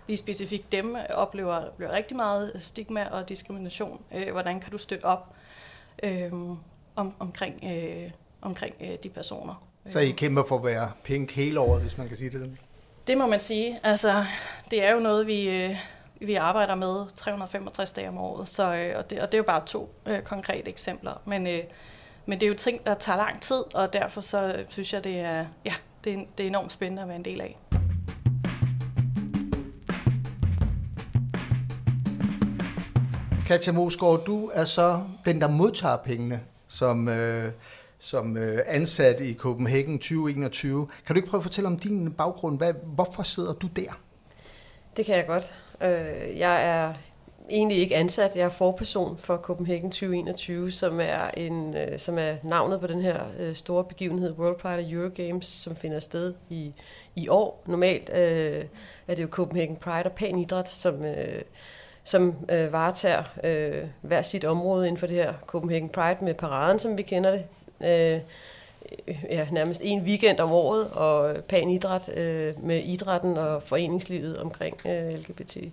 lige 0.07 0.17
specifikt 0.17 0.71
dem 0.71 0.95
oplever, 1.13 1.55
oplever 1.55 1.91
rigtig 1.91 2.17
meget 2.17 2.51
stigma 2.59 3.07
og 3.11 3.29
diskrimination. 3.29 4.01
Øh, 4.11 4.31
hvordan 4.31 4.59
kan 4.59 4.71
du 4.71 4.77
støtte 4.77 5.05
op 5.05 5.35
øh, 6.03 6.31
om, 6.97 7.15
omkring, 7.19 7.63
øh, 7.63 8.11
omkring 8.41 8.75
øh, 8.81 8.97
de 9.03 9.09
personer? 9.09 9.63
Så 9.89 9.99
I 9.99 10.09
kæmper 10.09 10.43
for 10.47 10.57
at 10.57 10.63
være 10.63 10.91
pink 11.03 11.31
hele 11.31 11.59
året, 11.59 11.81
hvis 11.81 11.97
man 11.97 12.07
kan 12.07 12.17
sige 12.17 12.29
det 12.29 12.39
sådan? 12.39 12.57
Det 13.07 13.17
må 13.17 13.27
man 13.27 13.39
sige. 13.39 13.79
Altså, 13.83 14.25
det 14.71 14.83
er 14.83 14.91
jo 14.91 14.99
noget, 14.99 15.27
vi, 15.27 15.49
øh, 15.49 15.75
vi 16.21 16.35
arbejder 16.35 16.75
med 16.75 17.05
365 17.15 17.91
dage 17.93 18.09
om 18.09 18.17
året, 18.17 18.47
så, 18.47 18.75
øh, 18.75 18.97
og, 18.97 19.09
det, 19.09 19.19
og 19.19 19.31
det 19.31 19.33
er 19.33 19.37
jo 19.37 19.43
bare 19.43 19.65
to 19.65 19.93
øh, 20.05 20.21
konkrete 20.21 20.69
eksempler. 20.69 21.21
Men, 21.25 21.47
øh, 21.47 21.63
men 22.25 22.39
det 22.39 22.45
er 22.45 22.49
jo 22.49 22.55
ting, 22.55 22.85
der 22.85 22.93
tager 22.93 23.17
lang 23.17 23.41
tid, 23.41 23.63
og 23.73 23.93
derfor 23.93 24.21
så 24.21 24.65
synes 24.69 24.93
jeg, 24.93 25.03
det 25.03 25.19
er, 25.19 25.45
ja, 25.65 25.73
det 26.03 26.13
er, 26.13 26.17
det 26.37 26.43
er 26.43 26.47
enormt 26.47 26.73
spændende 26.73 27.01
at 27.01 27.07
være 27.07 27.17
en 27.17 27.25
del 27.25 27.41
af. 27.41 27.57
Katja 33.45 33.71
Mosgaard, 33.71 34.25
du 34.25 34.51
er 34.53 34.65
så 34.65 35.03
den, 35.25 35.41
der 35.41 35.49
modtager 35.49 35.97
pengene 35.97 36.39
som, 36.67 37.07
øh, 37.07 37.51
som 37.99 38.37
øh, 38.37 38.59
ansat 38.67 39.21
i 39.21 39.33
Copenhagen 39.33 39.99
2021. 39.99 40.87
Kan 41.05 41.15
du 41.15 41.17
ikke 41.17 41.29
prøve 41.29 41.39
at 41.39 41.43
fortælle 41.43 41.67
om 41.67 41.79
din 41.79 42.11
baggrund? 42.11 42.57
Hvad, 42.57 42.73
hvorfor 42.83 43.23
sidder 43.23 43.53
du 43.53 43.67
der? 43.67 43.99
Det 44.97 45.05
kan 45.05 45.15
jeg 45.15 45.27
godt. 45.27 45.53
Øh, 45.81 46.39
jeg 46.39 46.65
er 46.65 46.93
egentlig 47.49 47.77
ikke 47.77 47.95
ansat. 47.95 48.35
Jeg 48.35 48.45
er 48.45 48.49
forperson 48.49 49.17
for 49.17 49.37
Copenhagen 49.37 49.91
2021, 49.91 50.71
som 50.71 50.99
er, 50.99 51.31
en, 51.37 51.75
øh, 51.75 51.99
som 51.99 52.17
er 52.17 52.35
navnet 52.43 52.79
på 52.79 52.87
den 52.87 53.01
her 53.01 53.19
øh, 53.39 53.55
store 53.55 53.83
begivenhed, 53.83 54.31
World 54.31 54.59
Pride 54.59 54.85
of 54.85 54.91
Eurogames, 54.91 55.45
som 55.45 55.75
finder 55.75 55.99
sted 55.99 56.33
i, 56.49 56.73
i 57.15 57.27
år. 57.27 57.63
Normalt 57.65 58.09
øh, 58.09 58.63
er 59.07 59.15
det 59.15 59.19
jo 59.19 59.27
Copenhagen 59.27 59.75
Pride 59.75 60.03
og 60.05 60.11
Pan 60.11 60.39
Idræt, 60.39 60.69
som, 60.69 61.05
øh, 61.05 61.41
som 62.07 62.35
øh, 62.49 62.73
varetager 62.73 63.23
øh, 63.43 63.83
hver 64.01 64.21
sit 64.21 64.45
område 64.45 64.87
inden 64.87 64.99
for 64.99 65.07
det 65.07 65.15
her 65.15 65.33
Copenhagen 65.47 65.89
Pride 65.89 66.17
med 66.21 66.33
paraden, 66.33 66.79
som 66.79 66.97
vi 66.97 67.01
kender 67.01 67.31
det. 67.31 67.43
Øh, 67.83 68.21
ja, 69.29 69.47
nærmest 69.51 69.81
en 69.83 70.01
weekend 70.01 70.39
om 70.39 70.51
året, 70.51 70.89
og 70.91 71.35
pan 71.49 71.69
idræt 71.69 72.09
øh, 72.17 72.63
med 72.63 72.83
idrætten 72.83 73.37
og 73.37 73.63
foreningslivet 73.63 74.37
omkring 74.37 74.77
øh, 74.85 75.13
LGBTI 75.13 75.71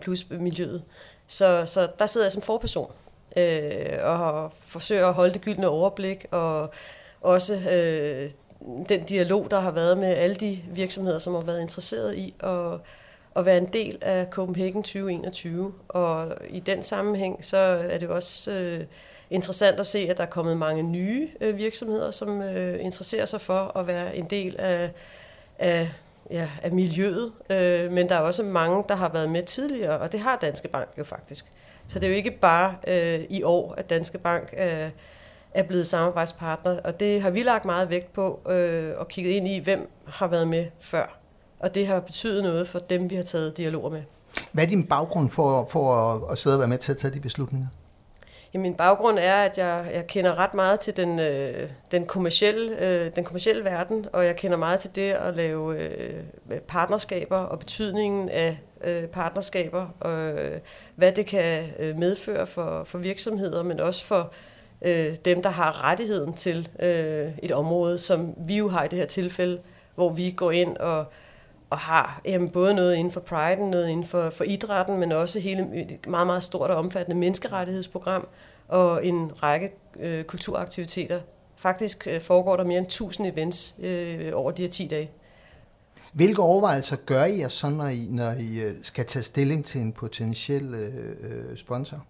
plus 0.00 0.26
miljøet. 0.30 0.82
Så, 1.26 1.66
så 1.66 1.88
der 1.98 2.06
sidder 2.06 2.26
jeg 2.26 2.32
som 2.32 2.42
forperson 2.42 2.90
øh, 3.36 3.98
og 4.02 4.52
forsøger 4.60 5.06
at 5.06 5.14
holde 5.14 5.32
det 5.34 5.40
gyldne 5.40 5.68
overblik, 5.68 6.26
og 6.30 6.70
også 7.20 7.54
øh, 7.54 8.30
den 8.88 9.04
dialog, 9.04 9.50
der 9.50 9.60
har 9.60 9.70
været 9.70 9.98
med 9.98 10.08
alle 10.08 10.36
de 10.36 10.62
virksomheder, 10.70 11.18
som 11.18 11.34
har 11.34 11.42
været 11.42 11.60
interesseret 11.60 12.16
i 12.16 12.34
at, 12.40 12.80
at 13.36 13.44
være 13.44 13.58
en 13.58 13.66
del 13.72 13.98
af 14.00 14.26
Copenhagen 14.30 14.82
2021. 14.82 15.72
Og 15.88 16.32
i 16.48 16.60
den 16.60 16.82
sammenhæng, 16.82 17.44
så 17.44 17.56
er 17.90 17.98
det 17.98 18.08
også... 18.08 18.50
Øh, 18.50 18.84
interessant 19.30 19.80
at 19.80 19.86
se, 19.86 19.98
at 19.98 20.16
der 20.16 20.22
er 20.22 20.28
kommet 20.28 20.56
mange 20.56 20.82
nye 20.82 21.28
øh, 21.40 21.56
virksomheder, 21.56 22.10
som 22.10 22.42
øh, 22.42 22.84
interesserer 22.84 23.26
sig 23.26 23.40
for 23.40 23.78
at 23.78 23.86
være 23.86 24.16
en 24.16 24.24
del 24.24 24.56
af, 24.58 24.90
af, 25.58 25.92
ja, 26.30 26.48
af 26.62 26.72
miljøet. 26.72 27.32
Øh, 27.50 27.92
men 27.92 28.08
der 28.08 28.14
er 28.14 28.20
også 28.20 28.42
mange, 28.42 28.84
der 28.88 28.94
har 28.94 29.08
været 29.08 29.30
med 29.30 29.42
tidligere, 29.42 29.98
og 29.98 30.12
det 30.12 30.20
har 30.20 30.36
Danske 30.36 30.68
Bank 30.68 30.88
jo 30.98 31.04
faktisk. 31.04 31.46
Så 31.88 31.98
det 31.98 32.06
er 32.06 32.10
jo 32.10 32.16
ikke 32.16 32.30
bare 32.30 32.74
øh, 32.86 33.24
i 33.30 33.42
år, 33.42 33.74
at 33.74 33.90
Danske 33.90 34.18
Bank 34.18 34.54
øh, 34.58 34.90
er 35.54 35.62
blevet 35.62 35.86
samarbejdspartner, 35.86 36.80
og 36.80 37.00
det 37.00 37.22
har 37.22 37.30
vi 37.30 37.42
lagt 37.42 37.64
meget 37.64 37.90
vægt 37.90 38.12
på 38.12 38.40
øh, 38.50 38.92
og 38.96 39.08
kigget 39.08 39.32
ind 39.32 39.48
i, 39.48 39.58
hvem 39.58 39.90
har 40.06 40.26
været 40.26 40.48
med 40.48 40.66
før. 40.80 41.25
Og 41.58 41.74
det 41.74 41.86
har 41.86 42.00
betydet 42.00 42.42
noget 42.42 42.68
for 42.68 42.78
dem, 42.78 43.10
vi 43.10 43.14
har 43.14 43.22
taget 43.22 43.56
dialoger 43.56 43.90
med. 43.90 44.02
Hvad 44.52 44.64
er 44.64 44.68
din 44.68 44.84
baggrund 44.86 45.30
for, 45.30 45.66
for 45.70 45.94
at, 45.94 46.32
at 46.32 46.38
sidde 46.38 46.56
og 46.56 46.60
være 46.60 46.68
med 46.68 46.78
til 46.78 46.92
at 46.92 46.98
tage 46.98 47.14
de 47.14 47.20
beslutninger? 47.20 47.66
Ja, 48.54 48.58
min 48.58 48.74
baggrund 48.74 49.18
er, 49.18 49.34
at 49.34 49.58
jeg, 49.58 49.90
jeg 49.94 50.06
kender 50.06 50.34
ret 50.34 50.54
meget 50.54 50.80
til 50.80 50.96
den, 50.96 51.20
øh, 51.20 51.70
den, 51.90 52.06
kommercielle, 52.06 52.80
øh, 52.80 53.14
den 53.14 53.24
kommercielle 53.24 53.64
verden, 53.64 54.06
og 54.12 54.24
jeg 54.24 54.36
kender 54.36 54.56
meget 54.56 54.80
til 54.80 54.90
det 54.94 55.12
at 55.12 55.36
lave 55.36 55.80
øh, 55.80 56.60
partnerskaber 56.68 57.36
og 57.36 57.58
betydningen 57.58 58.28
af 58.28 58.58
øh, 58.84 59.06
partnerskaber, 59.06 59.86
og 60.00 60.12
øh, 60.12 60.60
hvad 60.94 61.12
det 61.12 61.26
kan 61.26 61.64
øh, 61.78 61.98
medføre 61.98 62.46
for, 62.46 62.84
for 62.84 62.98
virksomheder, 62.98 63.62
men 63.62 63.80
også 63.80 64.04
for 64.04 64.32
øh, 64.82 65.16
dem, 65.24 65.42
der 65.42 65.50
har 65.50 65.84
rettigheden 65.84 66.32
til 66.32 66.68
øh, 66.78 67.30
et 67.42 67.52
område, 67.52 67.98
som 67.98 68.34
vi 68.46 68.56
jo 68.56 68.68
har 68.68 68.84
i 68.84 68.88
det 68.88 68.98
her 68.98 69.06
tilfælde, 69.06 69.58
hvor 69.94 70.12
vi 70.12 70.30
går 70.30 70.50
ind 70.50 70.76
og 70.76 71.04
og 71.70 71.78
har 71.78 72.20
jamen, 72.24 72.50
både 72.50 72.74
noget 72.74 72.94
inden 72.94 73.10
for 73.10 73.20
priden, 73.20 73.70
noget 73.70 73.88
inden 73.88 74.06
for, 74.06 74.30
for 74.30 74.44
idrætten, 74.44 74.98
men 74.98 75.12
også 75.12 75.40
hele 75.40 75.68
et 75.74 76.06
meget, 76.08 76.26
meget 76.26 76.42
stort 76.42 76.70
og 76.70 76.76
omfattende 76.76 77.20
menneskerettighedsprogram 77.20 78.26
og 78.68 79.06
en 79.06 79.42
række 79.42 79.72
øh, 80.00 80.24
kulturaktiviteter. 80.24 81.20
Faktisk 81.56 82.06
øh, 82.10 82.20
foregår 82.20 82.56
der 82.56 82.64
mere 82.64 82.78
end 82.78 82.86
1000 82.86 83.26
events 83.26 83.76
øh, 83.78 84.30
over 84.34 84.50
de 84.50 84.62
her 84.62 84.68
10 84.68 84.86
dage. 84.86 85.10
Hvilke 86.12 86.42
overvejelser 86.42 86.96
gør 86.96 87.24
I 87.24 87.38
jer 87.38 87.48
så, 87.48 87.70
når 87.70 87.86
I, 87.86 88.08
når 88.10 88.30
I 88.30 88.60
øh, 88.60 88.72
skal 88.82 89.06
tage 89.06 89.22
stilling 89.22 89.64
til 89.64 89.80
en 89.80 89.92
potentiel 89.92 90.74
øh, 90.74 91.50
øh, 91.50 91.56
sponsor? 91.56 92.04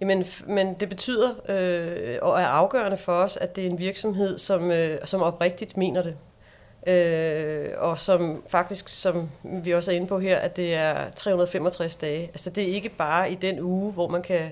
Jamen, 0.00 0.24
men 0.46 0.74
det 0.74 0.88
betyder 0.88 1.30
øh, 1.48 2.18
og 2.22 2.40
er 2.40 2.46
afgørende 2.46 2.96
for 2.96 3.12
os, 3.12 3.36
at 3.36 3.56
det 3.56 3.66
er 3.66 3.70
en 3.70 3.78
virksomhed, 3.78 4.38
som, 4.38 4.70
øh, 4.70 4.98
som 5.04 5.22
oprigtigt 5.22 5.76
mener 5.76 6.02
det. 6.02 6.16
Øh, 6.86 7.68
og 7.76 7.98
som 7.98 8.42
faktisk, 8.48 8.88
som 8.88 9.30
vi 9.42 9.74
også 9.74 9.92
er 9.92 9.96
inde 9.96 10.06
på 10.06 10.18
her, 10.18 10.38
at 10.38 10.56
det 10.56 10.74
er 10.74 11.10
365 11.10 11.96
dage. 11.96 12.22
Altså 12.22 12.50
det 12.50 12.64
er 12.64 12.74
ikke 12.74 12.88
bare 12.88 13.32
i 13.32 13.34
den 13.34 13.60
uge, 13.60 13.92
hvor 13.92 14.08
man 14.08 14.22
kan 14.22 14.50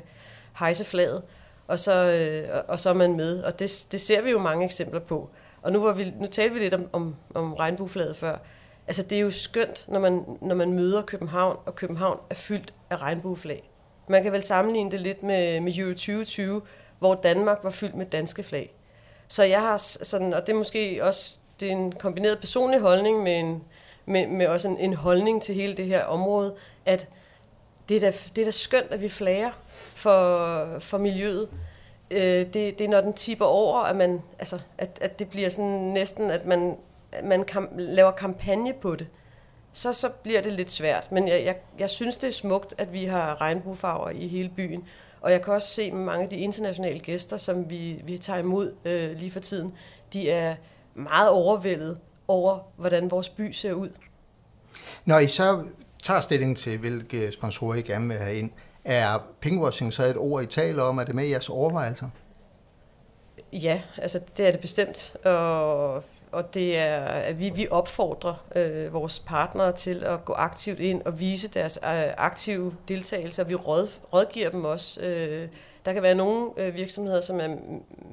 hejse 0.58 0.84
flaget, 0.84 1.22
og 1.66 1.80
så, 1.80 1.92
øh, 1.92 2.64
og 2.68 2.80
så 2.80 2.90
er 2.90 2.94
man 2.94 3.16
med. 3.16 3.42
Og 3.42 3.58
det, 3.58 3.86
det 3.92 4.00
ser 4.00 4.20
vi 4.20 4.30
jo 4.30 4.38
mange 4.38 4.64
eksempler 4.64 5.00
på. 5.00 5.30
Og 5.62 5.72
nu, 5.72 5.80
var 5.80 5.92
vi, 5.92 6.12
nu 6.20 6.26
talte 6.26 6.54
vi 6.54 6.60
lidt 6.60 6.74
om, 6.74 6.88
om, 6.92 7.16
om 7.34 7.54
regnbueflaget 7.54 8.16
før. 8.16 8.38
Altså 8.86 9.02
det 9.02 9.18
er 9.18 9.22
jo 9.22 9.30
skønt, 9.30 9.84
når 9.88 10.00
man, 10.00 10.24
når 10.40 10.54
man 10.54 10.72
møder 10.72 11.02
København, 11.02 11.56
og 11.66 11.74
København 11.74 12.18
er 12.30 12.34
fyldt 12.34 12.74
af 12.90 12.96
regnbueflag. 12.96 13.70
Man 14.08 14.22
kan 14.22 14.32
vel 14.32 14.42
sammenligne 14.42 14.90
det 14.90 15.00
lidt 15.00 15.22
med, 15.22 15.60
med 15.60 15.76
Euro 15.76 15.90
2020, 15.90 16.62
hvor 16.98 17.14
Danmark 17.14 17.58
var 17.62 17.70
fyldt 17.70 17.94
med 17.94 18.06
danske 18.06 18.42
flag. 18.42 18.74
Så 19.28 19.42
jeg 19.42 19.60
har 19.60 19.76
sådan, 19.76 20.34
og 20.34 20.46
det 20.46 20.52
er 20.52 20.56
måske 20.56 21.04
også 21.04 21.38
det 21.60 21.68
er 21.68 21.72
en 21.72 21.92
kombineret 21.92 22.38
personlig 22.38 22.80
holdning 22.80 23.22
med, 23.22 23.38
en, 23.38 23.64
med, 24.06 24.26
med 24.26 24.46
også 24.46 24.68
en, 24.68 24.78
en 24.78 24.94
holdning 24.94 25.42
til 25.42 25.54
hele 25.54 25.76
det 25.76 25.86
her 25.86 26.04
område, 26.04 26.54
at 26.86 27.08
det 27.88 27.96
er 27.96 28.00
da, 28.00 28.12
det 28.36 28.42
er 28.42 28.44
da 28.44 28.50
skønt, 28.50 28.90
at 28.90 29.02
vi 29.02 29.08
flager 29.08 29.50
for, 29.94 30.78
for 30.78 30.98
miljøet. 30.98 31.48
Øh, 32.10 32.20
det, 32.20 32.54
det 32.54 32.80
er 32.80 32.88
når 32.88 33.00
den 33.00 33.12
tipper 33.12 33.44
over, 33.44 33.78
at, 33.78 33.96
man, 33.96 34.22
altså, 34.38 34.58
at, 34.78 34.98
at 35.00 35.18
det 35.18 35.30
bliver 35.30 35.48
sådan 35.48 35.70
næsten, 35.70 36.30
at 36.30 36.46
man, 36.46 36.76
at 37.12 37.24
man 37.24 37.44
kam, 37.44 37.68
laver 37.76 38.10
kampagne 38.10 38.72
på 38.72 38.96
det. 38.96 39.06
Så, 39.72 39.92
så 39.92 40.08
bliver 40.08 40.40
det 40.40 40.52
lidt 40.52 40.70
svært. 40.70 41.12
Men 41.12 41.28
jeg, 41.28 41.44
jeg, 41.44 41.56
jeg 41.78 41.90
synes, 41.90 42.18
det 42.18 42.28
er 42.28 42.32
smukt, 42.32 42.74
at 42.78 42.92
vi 42.92 43.04
har 43.04 43.40
regnbuefarver 43.40 44.10
i 44.10 44.26
hele 44.26 44.48
byen. 44.56 44.84
Og 45.20 45.32
jeg 45.32 45.42
kan 45.42 45.54
også 45.54 45.68
se 45.68 45.90
med 45.90 46.04
mange 46.04 46.24
af 46.24 46.30
de 46.30 46.36
internationale 46.36 47.00
gæster, 47.00 47.36
som 47.36 47.70
vi, 47.70 48.00
vi 48.04 48.18
tager 48.18 48.38
imod 48.38 48.74
øh, 48.84 49.16
lige 49.16 49.30
for 49.30 49.40
tiden, 49.40 49.74
de 50.12 50.30
er 50.30 50.54
meget 50.96 51.30
overvældet 51.30 51.98
over, 52.28 52.58
hvordan 52.76 53.10
vores 53.10 53.28
by 53.28 53.52
ser 53.52 53.72
ud. 53.72 53.88
Når 55.04 55.18
I 55.18 55.26
så 55.26 55.64
tager 56.02 56.20
stilling 56.20 56.56
til, 56.56 56.78
hvilke 56.78 57.32
sponsorer 57.32 57.74
I 57.74 57.82
gerne 57.82 58.08
vil 58.08 58.16
have 58.16 58.36
ind, 58.36 58.50
er 58.84 59.18
pinkwashing 59.40 59.92
så 59.92 60.04
et 60.04 60.16
ord, 60.16 60.42
I 60.42 60.46
taler 60.46 60.82
om? 60.82 60.98
Er 60.98 61.04
det 61.04 61.14
med 61.14 61.24
i 61.24 61.30
jeres 61.30 61.48
overvejelser? 61.48 62.08
Ja, 63.52 63.82
altså 63.96 64.20
det 64.36 64.46
er 64.46 64.50
det 64.50 64.60
bestemt. 64.60 65.16
Og, 65.24 65.94
og 66.32 66.54
det 66.54 66.78
er, 66.78 67.04
at 67.04 67.38
vi, 67.38 67.50
vi 67.50 67.68
opfordrer 67.70 68.44
øh, 68.56 68.92
vores 68.92 69.22
partnere 69.26 69.72
til 69.72 70.04
at 70.04 70.24
gå 70.24 70.32
aktivt 70.32 70.80
ind 70.80 71.02
og 71.02 71.20
vise 71.20 71.48
deres 71.48 71.78
øh, 71.84 71.90
aktive 72.16 72.74
deltagelse, 72.88 73.42
og 73.42 73.48
vi 73.48 73.54
råd, 73.54 73.88
rådgiver 74.12 74.50
dem 74.50 74.64
også. 74.64 75.00
Øh, 75.00 75.48
der 75.86 75.92
kan 75.92 76.02
være 76.02 76.14
nogle 76.14 76.50
øh, 76.56 76.74
virksomheder, 76.74 77.20
som 77.20 77.40
er 77.40 77.56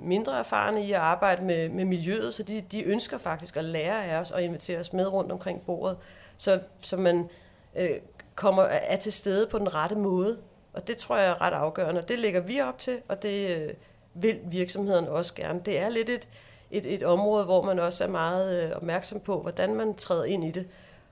mindre 0.02 0.40
erfarne 0.40 0.86
i 0.86 0.92
at 0.92 1.00
arbejde 1.00 1.46
med, 1.46 1.70
med 1.70 1.86
miljøet, 1.86 2.34
så 2.34 2.44
de, 2.44 2.62
de 2.62 2.84
ønsker 2.84 3.18
faktisk 3.18 3.58
at 3.58 3.64
lære 3.64 4.06
af 4.06 4.20
os 4.20 4.32
og 4.32 4.44
invitere 4.44 4.80
os 4.80 4.94
med 4.94 5.08
rundt 5.08 5.32
omkring 5.32 5.62
bordet, 5.66 5.98
så, 6.38 6.60
så 6.82 6.98
man 6.98 7.30
øh, 7.76 7.90
kommer 8.36 8.64
er 8.64 8.96
til 8.96 9.14
stede 9.14 9.48
på 9.48 9.60
den 9.60 9.74
rette 9.74 9.96
måde. 9.96 10.38
Og 10.74 10.88
det 10.88 10.98
tror 10.98 11.18
jeg 11.18 11.28
er 11.28 11.42
ret 11.42 11.54
afgørende, 11.54 12.02
og 12.02 12.08
det 12.08 12.20
lægger 12.20 12.42
vi 12.42 12.62
op 12.62 12.78
til, 12.78 13.02
og 13.08 13.24
det 13.24 13.58
øh, 13.58 13.74
vil 14.14 14.40
virksomheden 14.44 15.08
også 15.08 15.36
gerne. 15.36 15.62
Det 15.66 15.80
er 15.80 15.90
lidt 15.90 16.10
et, 16.10 16.28
et, 16.72 16.94
et 16.94 17.04
område, 17.04 17.46
hvor 17.46 17.62
man 17.62 17.80
også 17.80 18.04
er 18.04 18.08
meget 18.08 18.64
øh, 18.64 18.72
opmærksom 18.76 19.20
på, 19.20 19.42
hvordan 19.42 19.76
man 19.76 19.96
træder 19.96 20.24
ind 20.24 20.44
i 20.44 20.52
det. 20.52 20.68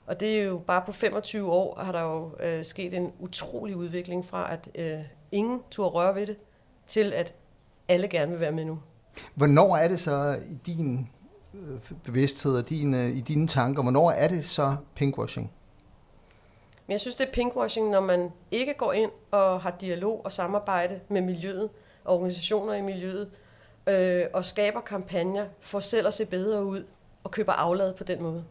Og 0.08 0.20
det 0.20 0.40
er 0.40 0.44
jo 0.44 0.58
bare 0.58 0.84
på 0.86 0.92
25 0.92 1.52
år, 1.52 1.80
har 1.80 1.92
der 1.92 2.02
jo 2.02 2.32
øh, 2.40 2.66
sket 2.66 2.94
en 2.94 3.14
utrolig 3.20 3.76
udvikling 3.76 4.26
fra, 4.26 4.54
at 4.54 4.70
øh, 4.76 5.00
ingen 5.32 5.62
turde 5.72 5.90
røre 5.90 6.16
ved 6.16 6.28
det, 6.28 6.38
til 6.92 7.14
at 7.14 7.34
alle 7.88 8.08
gerne 8.08 8.32
vil 8.32 8.40
være 8.40 8.52
med 8.52 8.66
nu. 8.66 8.80
Hvornår 9.36 9.78
er 9.78 9.88
det 9.88 10.00
så 10.00 10.40
i 10.50 10.56
din 10.66 11.10
øh, 11.54 11.80
bevidsthed 12.04 12.58
og 12.58 12.70
din, 12.70 12.94
øh, 12.94 13.10
i 13.10 13.22
dine 13.22 13.48
tanker, 13.48 13.82
hvornår 13.82 14.12
er 14.12 14.28
det 14.28 14.46
så 14.46 14.76
pinkwashing? 14.96 15.52
Men 16.88 16.92
jeg 16.92 17.00
synes, 17.02 17.16
det 17.16 17.28
er 17.28 17.32
pinkwashing, 17.32 17.90
når 17.90 18.02
man 18.02 18.32
ikke 18.52 18.74
går 18.74 18.94
ind 18.94 19.12
og 19.32 19.62
har 19.62 19.72
dialog 19.82 20.22
og 20.26 20.32
samarbejde 20.32 21.00
med 21.10 21.22
miljøet, 21.22 21.70
og 22.06 22.16
organisationer 22.16 22.74
i 22.74 22.82
miljøet, 22.82 23.30
øh, 23.88 24.24
og 24.34 24.46
skaber 24.46 24.82
kampagner 24.82 25.46
for 25.60 25.80
selv 25.80 26.08
at 26.08 26.14
se 26.14 26.26
bedre 26.26 26.66
ud, 26.66 26.86
og 27.24 27.32
køber 27.32 27.52
aflad 27.52 27.94
på 27.94 28.04
den 28.04 28.24
måde. 28.24 28.44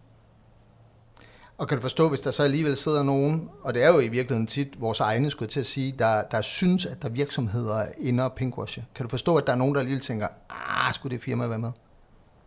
Og 1.60 1.68
kan 1.68 1.78
du 1.78 1.82
forstå, 1.82 2.08
hvis 2.08 2.20
der 2.20 2.30
så 2.30 2.42
alligevel 2.42 2.76
sidder 2.76 3.02
nogen, 3.02 3.50
og 3.62 3.74
det 3.74 3.82
er 3.82 3.88
jo 3.88 4.00
i 4.00 4.08
virkeligheden 4.08 4.46
tit 4.46 4.80
vores 4.80 5.00
egne, 5.00 5.30
skulle 5.30 5.48
til 5.48 5.60
at 5.60 5.66
sige, 5.66 5.94
der, 5.98 6.22
der 6.22 6.40
synes, 6.40 6.86
at 6.86 7.02
der 7.02 7.08
virksomheder 7.08 7.86
ender 7.98 8.28
pinkwashe. 8.28 8.84
Kan 8.94 9.04
du 9.04 9.10
forstå, 9.10 9.36
at 9.36 9.46
der 9.46 9.52
er 9.52 9.56
nogen, 9.56 9.74
der 9.74 9.80
alligevel 9.80 10.02
tænker, 10.02 10.28
ah, 10.50 10.94
skulle 10.94 11.16
det 11.16 11.24
firma 11.24 11.46
være 11.46 11.58
med? 11.58 11.70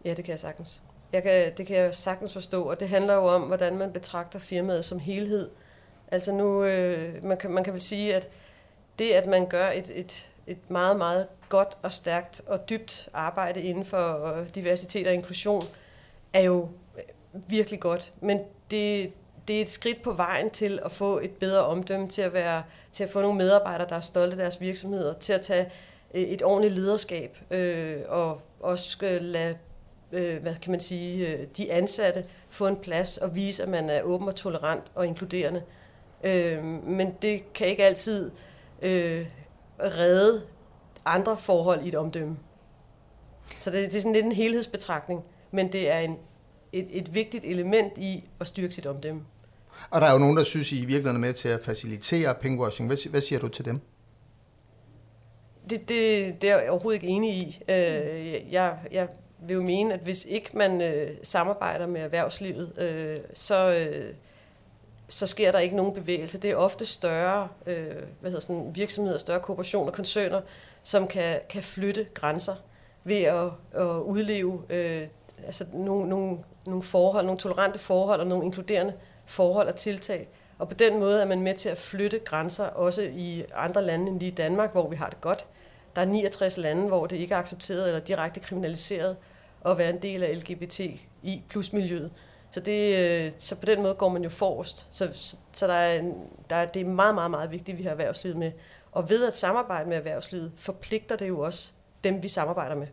Ja, 0.05 0.13
det 0.13 0.25
kan 0.25 0.32
jeg 0.32 0.39
sagtens. 0.39 0.82
Jeg 1.13 1.24
kan, 1.24 1.51
det 1.58 1.67
kan 1.67 1.77
jeg 1.77 1.96
sagtens 1.96 2.34
forstå, 2.34 2.63
og 2.63 2.79
det 2.79 2.89
handler 2.89 3.13
jo 3.13 3.25
om, 3.25 3.41
hvordan 3.41 3.77
man 3.77 3.91
betragter 3.91 4.39
firmaet 4.39 4.86
som 4.86 5.00
helhed. 5.00 5.50
Altså 6.08 6.32
nu, 6.32 6.63
øh, 6.63 7.24
man, 7.24 7.38
kan, 7.38 7.51
man 7.51 7.63
kan 7.63 7.74
vel 7.74 7.82
sige, 7.82 8.15
at 8.15 8.27
det, 9.00 9.12
at 9.12 9.25
man 9.25 9.46
gør 9.46 9.70
et, 9.70 9.91
et, 9.96 10.27
et 10.48 10.70
meget, 10.72 10.98
meget 10.98 11.27
godt 11.50 11.77
og 11.82 11.91
stærkt 11.91 12.41
og 12.48 12.70
dybt 12.70 13.10
arbejde 13.13 13.62
inden 13.62 13.86
for 13.86 14.34
øh, 14.34 14.48
diversitet 14.55 15.08
og 15.08 15.13
inklusion, 15.13 15.63
er 16.34 16.41
jo 16.41 16.70
virkelig 17.34 17.80
godt. 17.80 18.13
Men 18.22 18.40
det, 18.72 19.12
det 19.48 19.58
er 19.58 19.62
et 19.62 19.70
skridt 19.70 20.02
på 20.02 20.12
vejen 20.12 20.50
til 20.50 20.80
at 20.86 20.92
få 20.92 21.20
et 21.20 21.32
bedre 21.32 21.66
omdømme, 21.66 22.08
til 22.08 22.22
at, 22.22 22.34
være, 22.34 22.63
til 22.92 23.04
at 23.04 23.10
få 23.10 23.22
nogle 23.22 23.38
medarbejdere, 23.38 23.90
der 23.90 23.96
er 23.96 24.00
stolte 24.00 24.32
af 24.32 24.38
deres 24.38 24.62
virksomheder, 24.62 25.13
til 25.13 25.34
at 25.34 25.42
tage 25.42 25.72
øh, 26.13 26.22
et 26.22 26.44
ordentligt 26.44 26.74
lederskab, 26.74 27.38
øh, 27.52 28.02
og 28.08 28.42
også 28.60 28.98
lade 29.22 29.58
øh, 30.13 30.42
hvad 30.42 30.56
kan 30.62 30.72
man 30.72 30.80
sige, 30.80 31.28
øh, 31.28 31.48
de 31.58 31.72
ansatte 31.72 32.25
få 32.50 32.68
en 32.68 32.75
plads 32.75 33.18
og 33.18 33.36
vise, 33.36 33.63
at 33.63 33.70
man 33.70 33.90
er 33.90 34.02
åben 34.02 34.28
og 34.28 34.36
tolerant 34.36 34.84
og 34.96 35.08
inkluderende. 35.08 35.63
Øh, 36.24 36.63
men 36.84 37.13
det 37.22 37.54
kan 37.54 37.68
ikke 37.68 37.84
altid 37.84 38.32
øh, 38.82 39.28
redde 39.80 40.42
andre 41.06 41.38
forhold 41.38 41.82
i 41.82 41.88
et 41.88 41.96
omdømme. 41.96 42.38
Så 43.60 43.72
det, 43.72 43.84
det 43.84 43.96
er 43.96 44.02
sådan 44.02 44.13
lidt 44.13 44.25
en 44.25 44.32
helhedsbetragtning, 44.32 45.24
men 45.52 45.72
det 45.72 45.92
er 45.92 46.00
en 46.00 46.18
et, 46.74 46.88
et 46.92 47.15
vigtigt 47.15 47.46
element 47.46 47.98
i 47.98 48.24
at 48.39 48.48
styrke 48.48 48.74
sit 48.74 48.86
omdømme. 48.86 49.22
Og 49.89 50.01
der 50.01 50.08
er 50.08 50.13
jo 50.13 50.18
nogen, 50.18 50.38
der 50.38 50.44
synes, 50.44 50.72
I 50.72 50.75
i 50.75 50.86
virkeligheden 50.86 51.15
er 51.15 51.27
med 51.27 51.34
til 51.34 51.50
at 51.50 51.62
facilitere 51.62 52.36
pinkwashing. 52.36 52.89
Hvad, 52.89 53.10
hvad 53.10 53.22
siger 53.22 53.39
du 53.39 53.48
til 53.48 53.65
dem? 53.65 53.80
Det, 55.70 55.89
det, 55.89 56.42
det 56.42 56.50
er 56.50 56.60
jeg 56.60 56.70
overhovedet 56.70 57.03
ikke 57.03 57.08
enig 57.08 57.34
i. 57.34 57.60
Øh, 57.70 58.53
jeg, 58.53 58.77
jeg 58.92 59.08
vil 59.39 59.53
jo 59.53 59.62
mene, 59.62 59.94
at 59.94 60.00
hvis 60.00 60.25
ikke 60.25 60.50
man 60.53 60.82
øh, 60.82 61.10
samarbejder 61.24 61.88
med 61.88 62.01
erhvervslivet, 62.01 62.72
øh, 62.77 63.18
så, 63.34 63.72
øh, 63.74 64.13
så 65.08 65.27
sker 65.27 65.51
der 65.51 65.60
ikke 65.60 65.75
nogen 65.75 65.94
bevægelse. 65.94 66.38
Det 66.38 66.51
er 66.51 66.56
ofte 66.56 66.86
større 66.86 67.48
øh, 67.65 67.86
hvad 68.20 68.32
hedder 68.32 68.39
sådan, 68.39 68.72
virksomheder, 68.75 69.18
større 69.18 69.39
korporationer, 69.39 69.92
koncerner, 69.92 70.42
som 70.84 71.08
kan, 71.08 71.39
kan 71.50 71.63
flytte 71.63 72.08
grænser 72.13 72.56
ved 73.03 73.22
at, 73.24 73.50
at 73.72 74.01
udleve 74.01 74.62
øh, 74.70 75.08
altså 75.46 75.65
nogle, 75.74 76.10
nogle, 76.10 76.38
nogle 76.65 76.84
forhold, 76.84 77.25
nogle 77.25 77.39
tolerante 77.39 77.79
forhold 77.79 78.20
og 78.20 78.27
nogle 78.27 78.46
inkluderende 78.46 78.93
forhold 79.25 79.67
og 79.67 79.75
tiltag. 79.75 80.27
Og 80.60 80.67
på 80.67 80.74
den 80.74 81.00
måde 81.00 81.22
er 81.22 81.25
man 81.25 81.41
med 81.41 81.55
til 81.55 81.70
at 81.70 81.77
flytte 81.77 82.20
grænser, 82.20 82.65
også 82.65 83.01
i 83.01 83.43
andre 83.55 83.82
lande 83.82 84.12
end 84.12 84.20
lige 84.20 84.32
Danmark, 84.32 84.72
hvor 84.72 84.89
vi 84.89 84.96
har 84.96 85.10
det 85.10 85.22
godt. 85.22 85.46
Der 85.96 86.01
er 86.01 86.05
69 86.05 86.58
lande, 86.58 86.88
hvor 86.88 87.08
det 87.08 87.15
ikke 87.15 87.36
er 87.36 87.39
accepteret 87.39 87.88
eller 87.88 88.00
direkte 88.00 88.39
kriminaliseret 88.39 89.17
at 89.65 89.77
være 89.77 89.89
en 89.89 90.01
del 90.01 90.24
af 90.24 90.38
LGBTI 90.38 91.08
plus 91.50 91.74
miljøet. 91.74 92.12
Så, 92.51 92.60
det, 92.60 92.98
øh, 92.98 93.32
så 93.39 93.55
på 93.55 93.65
den 93.65 93.82
måde 93.82 93.93
går 93.93 94.10
man 94.10 94.24
jo 94.24 94.29
forrest. 94.29 94.88
Så, 94.91 95.36
så 95.51 95.67
der 95.67 95.74
er, 95.74 96.01
der 96.50 96.55
er, 96.55 96.65
det 96.65 96.82
er 96.82 96.86
meget, 96.86 97.15
meget, 97.15 97.32
meget 97.32 97.51
vigtigt, 97.51 97.75
at 97.75 97.79
vi 97.79 97.84
har 97.84 97.91
erhvervslivet 97.91 98.38
med. 98.38 98.51
Og 98.91 99.10
ved 99.10 99.27
at 99.27 99.36
samarbejde 99.36 99.89
med 99.89 99.98
erhvervslivet, 99.98 100.51
forpligter 100.58 101.15
det 101.15 101.27
jo 101.27 101.39
også 101.39 101.74
dem, 102.03 102.24
vi 102.24 102.27
samarbejder 102.27 102.75
med. 102.75 102.88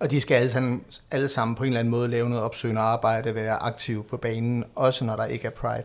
Og 0.00 0.10
de 0.10 0.20
skal 0.20 0.34
alle 0.34 0.50
sammen, 0.50 0.84
alle 1.10 1.28
sammen 1.28 1.54
på 1.54 1.62
en 1.62 1.66
eller 1.66 1.80
anden 1.80 1.90
måde 1.90 2.08
lave 2.08 2.28
noget 2.28 2.44
opsøgende 2.44 2.80
arbejde, 2.80 3.34
være 3.34 3.62
aktive 3.62 4.04
på 4.04 4.16
banen, 4.16 4.64
også 4.74 5.04
når 5.04 5.16
der 5.16 5.24
ikke 5.24 5.46
er 5.46 5.50
Pride? 5.50 5.84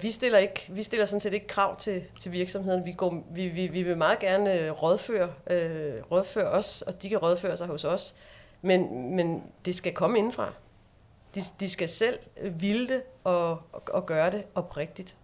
Vi 0.00 0.10
stiller, 0.10 0.38
ikke, 0.38 0.66
vi 0.68 0.82
stiller 0.82 1.06
sådan 1.06 1.20
set 1.20 1.32
ikke 1.32 1.46
krav 1.46 1.76
til, 1.76 2.02
til 2.20 2.32
virksomheden. 2.32 2.86
Vi, 2.86 2.92
går, 2.92 3.24
vi, 3.34 3.48
vi, 3.48 3.66
vi 3.66 3.82
vil 3.82 3.96
meget 3.96 4.18
gerne 4.18 4.60
øh, 4.60 4.70
rådføre, 4.70 5.28
øh, 5.50 6.02
rådføre 6.10 6.50
os, 6.50 6.82
og 6.82 7.02
de 7.02 7.08
kan 7.08 7.18
rådføre 7.18 7.56
sig 7.56 7.66
hos 7.66 7.84
os. 7.84 8.14
Men, 8.62 9.10
men 9.16 9.42
det 9.64 9.74
skal 9.74 9.92
komme 9.92 10.18
indenfra. 10.18 10.52
De, 11.34 11.42
de 11.60 11.70
skal 11.70 11.88
selv 11.88 12.18
ville 12.52 12.88
det 12.88 13.02
og, 13.24 13.50
og, 13.50 13.82
og 13.92 14.06
gøre 14.06 14.30
det 14.30 14.42
oprigtigt. 14.54 15.14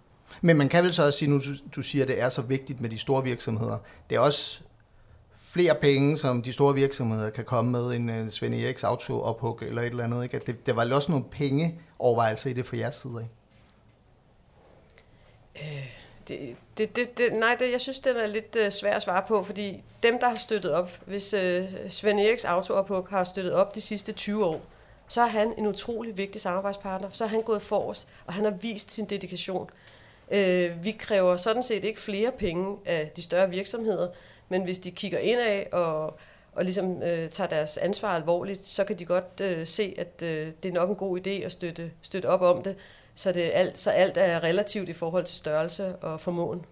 Men 0.41 0.57
man 0.57 0.69
kan 0.69 0.85
vel 0.85 0.95
så 0.95 1.07
også 1.07 1.19
sige, 1.19 1.31
nu 1.31 1.39
du, 1.39 1.55
du 1.77 1.83
siger, 1.83 2.05
at 2.05 2.09
det 2.09 2.21
er 2.21 2.29
så 2.29 2.43
vigtigt 2.43 2.81
med 2.81 2.91
de 2.91 2.99
store 2.99 3.25
virksomheder. 3.25 3.79
Det 4.11 4.17
er 4.17 4.21
også 4.21 4.63
flere 5.53 5.75
penge, 5.75 6.19
som 6.19 6.43
de 6.43 6.53
store 6.53 6.75
virksomheder 6.75 7.31
kan 7.31 7.45
komme 7.45 7.71
med, 7.71 7.97
en 7.97 8.09
uh, 8.09 8.29
Svend 8.29 8.55
Eriks 8.55 8.85
auto-ophug 8.85 9.59
eller 9.63 9.83
et 9.83 9.87
eller 9.87 10.05
andet. 10.05 10.23
Ikke? 10.23 10.37
At 10.37 10.47
det, 10.47 10.67
der 10.67 10.73
var 10.73 10.95
også 10.95 11.13
nogle 11.13 11.25
penge 11.31 11.81
overvejelser 11.99 12.51
i 12.51 12.53
det 12.53 12.67
fra 12.67 12.77
jeres 12.77 12.95
side 12.95 13.15
af. 13.21 13.29
Øh, 15.63 15.87
det, 16.29 16.57
det, 16.79 16.97
det, 16.97 17.19
det, 17.19 17.33
nej, 17.33 17.57
det, 17.61 17.73
jeg 17.73 17.81
synes, 17.81 18.01
det 18.01 18.23
er 18.23 18.27
lidt 18.27 18.57
øh, 18.57 18.67
uh, 18.67 18.73
svært 18.73 18.97
at 18.97 19.03
svare 19.03 19.23
på, 19.29 19.43
fordi 19.43 19.83
dem, 20.03 20.19
der 20.19 20.29
har 20.29 20.37
støttet 20.37 20.73
op, 20.73 20.91
hvis 21.07 21.35
uh, 21.35 21.41
Svend 21.89 22.21
Eriks 22.21 22.45
auto-ophug 22.45 23.07
har 23.09 23.25
støttet 23.25 23.53
op 23.53 23.75
de 23.75 23.81
sidste 23.81 24.13
20 24.13 24.45
år, 24.47 24.61
så 25.09 25.23
er 25.23 25.29
han 25.29 25.55
en 25.59 25.67
utrolig 25.67 26.19
vigtig 26.19 26.41
samarbejdspartner. 26.41 27.09
Så 27.13 27.25
er 27.25 27.29
han 27.29 27.43
gået 27.43 27.63
forrest, 27.63 28.09
og 28.27 28.33
han 28.33 28.45
har 28.45 28.53
vist 28.53 28.93
sin 28.93 29.05
dedikation. 29.05 29.71
Øh, 30.31 30.85
vi 30.85 30.91
kræver 30.91 31.37
sådan 31.37 31.63
set 31.63 31.85
ikke 31.85 32.01
flere 32.01 32.33
penge 32.33 32.77
af 32.85 33.11
de 33.17 33.23
større 33.23 33.51
virksomheder, 33.51 34.09
men 34.53 34.63
hvis 34.63 34.79
de 34.79 34.91
kigger 34.91 35.19
indad 35.19 35.73
og, 35.73 36.19
og 36.53 36.65
ligesom 36.65 37.03
øh, 37.03 37.31
tager 37.31 37.49
deres 37.49 37.77
ansvar 37.77 38.09
alvorligt, 38.09 38.67
så 38.67 38.85
kan 38.85 38.99
de 38.99 39.05
godt 39.05 39.41
øh, 39.41 39.67
se, 39.67 39.95
at 39.99 40.23
øh, 40.23 40.47
det 40.63 40.69
er 40.69 40.73
nok 40.73 40.91
en 40.91 40.97
god 40.97 41.19
idé 41.19 41.31
at 41.31 41.53
støtte, 41.53 41.91
støtte 42.03 42.27
op 42.27 42.43
om 42.43 42.63
det, 42.63 42.77
så, 43.15 43.33
det 43.33 43.51
alt, 43.55 43.79
så 43.79 43.91
alt 43.91 44.17
er 44.17 44.43
relativt 44.43 44.89
i 44.89 44.93
forhold 44.93 45.25
til 45.25 45.37
størrelse 45.37 45.97
og 45.97 46.21
formåen. 46.21 46.65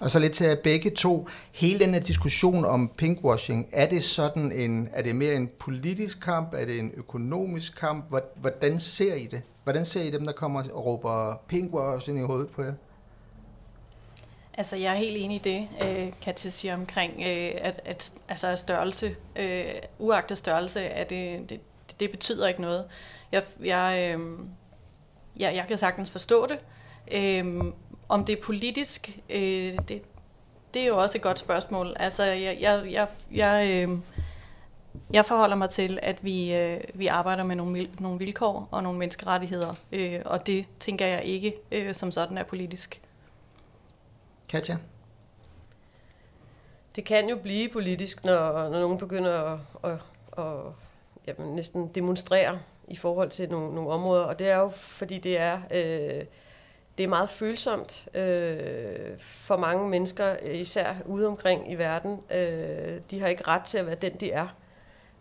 Og 0.00 0.10
så 0.10 0.18
lidt 0.18 0.32
til 0.32 0.56
begge 0.64 0.90
to. 0.90 1.28
Hele 1.52 1.78
den 1.78 1.94
her 1.94 2.00
diskussion 2.00 2.64
om 2.64 2.90
pinkwashing, 2.98 3.68
er 3.72 3.88
det 3.88 4.02
sådan 4.04 4.52
en, 4.52 4.88
er 4.92 5.02
det 5.02 5.16
mere 5.16 5.34
en 5.34 5.50
politisk 5.58 6.20
kamp, 6.20 6.54
er 6.54 6.64
det 6.64 6.78
en 6.78 6.92
økonomisk 6.96 7.76
kamp? 7.80 8.14
Hvordan 8.36 8.80
ser 8.80 9.14
I 9.14 9.26
det? 9.26 9.42
Hvordan 9.64 9.84
ser 9.84 10.02
I 10.02 10.10
dem, 10.10 10.24
der 10.24 10.32
kommer 10.32 10.62
og 10.72 10.86
råber 10.86 11.34
pinkwashing 11.48 12.18
i 12.18 12.22
hovedet 12.22 12.48
på 12.50 12.62
jer? 12.62 12.72
Altså, 14.54 14.76
jeg 14.76 14.92
er 14.92 14.96
helt 14.96 15.16
enig 15.16 15.34
i 15.34 15.38
det, 15.38 15.68
øh, 15.82 16.12
Katja 16.22 16.50
siger 16.50 16.74
omkring, 16.74 17.12
øh, 17.12 17.50
at, 17.56 17.80
at 17.84 18.12
altså, 18.28 18.56
størrelse, 18.56 19.16
øh, 19.36 19.64
uagtet 19.98 20.38
størrelse, 20.38 20.80
at 20.80 21.10
det, 21.10 21.50
det, 21.50 21.60
det 22.00 22.10
betyder 22.10 22.48
ikke 22.48 22.60
noget. 22.60 22.84
Jeg, 23.32 23.42
jeg, 23.64 24.14
øh, 24.18 24.38
jeg, 25.36 25.54
jeg 25.54 25.64
kan 25.68 25.78
sagtens 25.78 26.10
forstå 26.10 26.46
det. 26.46 26.58
Øh, 27.12 27.64
om 28.08 28.24
det 28.24 28.38
er 28.38 28.42
politisk, 28.42 29.18
øh, 29.30 29.78
det, 29.88 30.02
det 30.74 30.82
er 30.82 30.86
jo 30.86 31.02
også 31.02 31.18
et 31.18 31.22
godt 31.22 31.38
spørgsmål. 31.38 31.96
Altså, 31.96 32.24
jeg, 32.24 32.58
jeg, 32.60 32.92
jeg, 32.92 33.08
jeg, 33.32 33.86
øh, 33.88 33.98
jeg 35.12 35.24
forholder 35.24 35.56
mig 35.56 35.70
til, 35.70 35.98
at 36.02 36.24
vi, 36.24 36.54
øh, 36.54 36.80
vi 36.94 37.06
arbejder 37.06 37.44
med 37.44 37.56
nogle, 37.56 37.88
nogle 37.98 38.18
vilkår 38.18 38.68
og 38.70 38.82
nogle 38.82 38.98
menneskerettigheder, 38.98 39.74
øh, 39.92 40.20
og 40.24 40.46
det 40.46 40.66
tænker 40.80 41.06
jeg 41.06 41.24
ikke 41.24 41.54
øh, 41.72 41.94
som 41.94 42.12
sådan 42.12 42.38
er 42.38 42.42
politisk. 42.42 43.00
Katja? 44.48 44.76
Det 46.96 47.04
kan 47.04 47.28
jo 47.28 47.36
blive 47.36 47.68
politisk, 47.68 48.24
når, 48.24 48.52
når 48.52 48.80
nogen 48.80 48.98
begynder 48.98 49.42
at, 49.42 49.58
at, 49.84 49.98
at 50.38 50.54
jamen, 51.26 51.54
næsten 51.54 51.88
demonstrere 51.88 52.58
i 52.88 52.96
forhold 52.96 53.30
til 53.30 53.50
nogle, 53.50 53.74
nogle 53.74 53.90
områder, 53.90 54.24
og 54.24 54.38
det 54.38 54.50
er 54.50 54.58
jo 54.58 54.68
fordi 54.68 55.18
det 55.18 55.38
er... 55.38 55.60
Øh, 55.70 56.24
det 56.98 57.04
er 57.04 57.08
meget 57.08 57.30
følsomt 57.30 58.08
øh, 58.14 59.18
for 59.18 59.56
mange 59.56 59.88
mennesker, 59.88 60.36
især 60.36 60.94
ude 61.06 61.26
omkring 61.26 61.72
i 61.72 61.74
verden. 61.74 62.20
Øh, 62.34 63.00
de 63.10 63.20
har 63.20 63.28
ikke 63.28 63.48
ret 63.48 63.62
til 63.62 63.78
at 63.78 63.86
være 63.86 63.94
den, 63.94 64.12
de 64.20 64.32
er. 64.32 64.48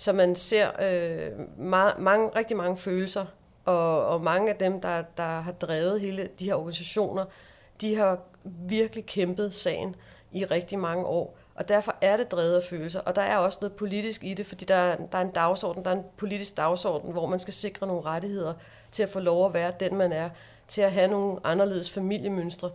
Så 0.01 0.13
man 0.13 0.35
ser 0.35 0.69
øh, 0.81 1.59
meget, 1.59 1.99
mange, 1.99 2.29
rigtig 2.35 2.57
mange 2.57 2.77
følelser, 2.77 3.25
og, 3.65 4.05
og 4.05 4.21
mange 4.21 4.49
af 4.49 4.55
dem, 4.55 4.81
der, 4.81 5.01
der 5.17 5.23
har 5.23 5.51
drevet 5.51 6.01
hele 6.01 6.29
de 6.39 6.45
her 6.45 6.55
organisationer, 6.55 7.25
de 7.81 7.95
har 7.95 8.19
virkelig 8.43 9.05
kæmpet 9.05 9.55
sagen 9.55 9.95
i 10.31 10.45
rigtig 10.45 10.79
mange 10.79 11.05
år. 11.05 11.37
Og 11.55 11.69
derfor 11.69 11.95
er 12.01 12.17
det 12.17 12.31
drevet 12.31 12.55
af 12.55 12.63
følelser, 12.63 12.99
og 12.99 13.15
der 13.15 13.21
er 13.21 13.37
også 13.37 13.57
noget 13.61 13.75
politisk 13.75 14.23
i 14.23 14.33
det, 14.33 14.45
fordi 14.45 14.65
der, 14.65 14.95
der 14.95 15.17
er 15.17 15.21
en 15.21 15.31
dagsorden, 15.31 15.85
der 15.85 15.91
er 15.91 15.95
en 15.95 16.05
politisk 16.17 16.57
dagsorden, 16.57 17.11
hvor 17.11 17.27
man 17.27 17.39
skal 17.39 17.53
sikre 17.53 17.87
nogle 17.87 18.05
rettigheder 18.05 18.53
til 18.91 19.03
at 19.03 19.09
få 19.09 19.19
lov 19.19 19.45
at 19.45 19.53
være 19.53 19.73
den, 19.79 19.95
man 19.95 20.11
er 20.11 20.29
til 20.67 20.81
at 20.81 20.91
have 20.91 21.07
nogle 21.07 21.39
anderledes 21.43 21.91
familiemønstre, 21.91 22.71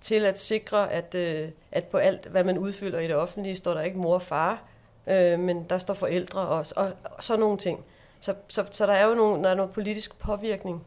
til 0.00 0.24
at 0.24 0.38
sikre, 0.38 0.92
at, 0.92 1.14
øh, 1.14 1.48
at 1.72 1.84
på 1.84 1.96
alt, 1.98 2.26
hvad 2.26 2.44
man 2.44 2.58
udfylder 2.58 2.98
i 2.98 3.06
det 3.06 3.16
offentlige, 3.16 3.56
står 3.56 3.74
der 3.74 3.80
ikke 3.80 3.98
mor 3.98 4.14
og 4.14 4.22
far, 4.22 4.64
øh, 5.06 5.40
men 5.40 5.64
der 5.70 5.78
står 5.78 5.94
forældre 5.94 6.40
også, 6.40 6.74
og, 6.76 6.92
og 7.04 7.24
sådan 7.24 7.40
nogle 7.40 7.58
ting. 7.58 7.80
Så, 8.20 8.34
så, 8.48 8.64
så 8.70 8.86
der 8.86 8.92
er 8.92 9.08
jo 9.08 9.14
nogle, 9.14 9.42
der 9.42 9.50
er 9.50 9.54
noget 9.54 9.72
politisk 9.72 10.18
påvirkning. 10.18 10.82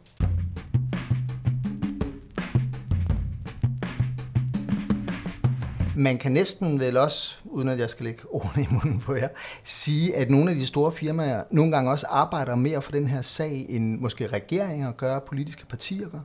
Man 5.95 6.17
kan 6.17 6.31
næsten 6.31 6.79
vel 6.79 6.97
også, 6.97 7.37
uden 7.43 7.69
at 7.69 7.79
jeg 7.79 7.89
skal 7.89 8.05
lægge 8.05 8.21
ordene 8.29 8.63
i 8.63 8.67
munden 8.71 8.99
på 8.99 9.15
jer, 9.15 9.29
sige, 9.63 10.15
at 10.15 10.29
nogle 10.29 10.51
af 10.51 10.57
de 10.57 10.65
store 10.65 10.91
firmaer 10.91 11.43
nogle 11.51 11.71
gange 11.71 11.91
også 11.91 12.05
arbejder 12.09 12.55
mere 12.55 12.81
for 12.81 12.91
den 12.91 13.07
her 13.07 13.21
sag, 13.21 13.65
end 13.69 13.99
måske 13.99 14.27
regeringer 14.27 14.91
gør, 14.91 15.19
politiske 15.19 15.65
partier 15.65 16.09
gør. 16.09 16.19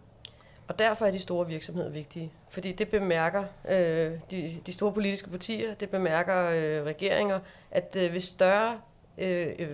Og 0.69 0.79
derfor 0.79 1.07
er 1.07 1.11
de 1.11 1.19
store 1.19 1.47
virksomheder 1.47 1.91
vigtige, 1.91 2.33
fordi 2.51 2.73
det 2.73 2.89
bemærker 2.89 3.45
øh, 3.69 4.13
de, 4.31 4.61
de 4.67 4.73
store 4.73 4.93
politiske 4.93 5.31
partier, 5.31 5.75
det 5.75 5.91
bemærker 5.91 6.45
øh, 6.45 6.87
regeringer, 6.87 7.41
at 7.71 7.97
øh, 7.97 8.11
hvis 8.11 8.25
større 8.25 8.81
øh, 9.19 9.47
øh, 9.59 9.69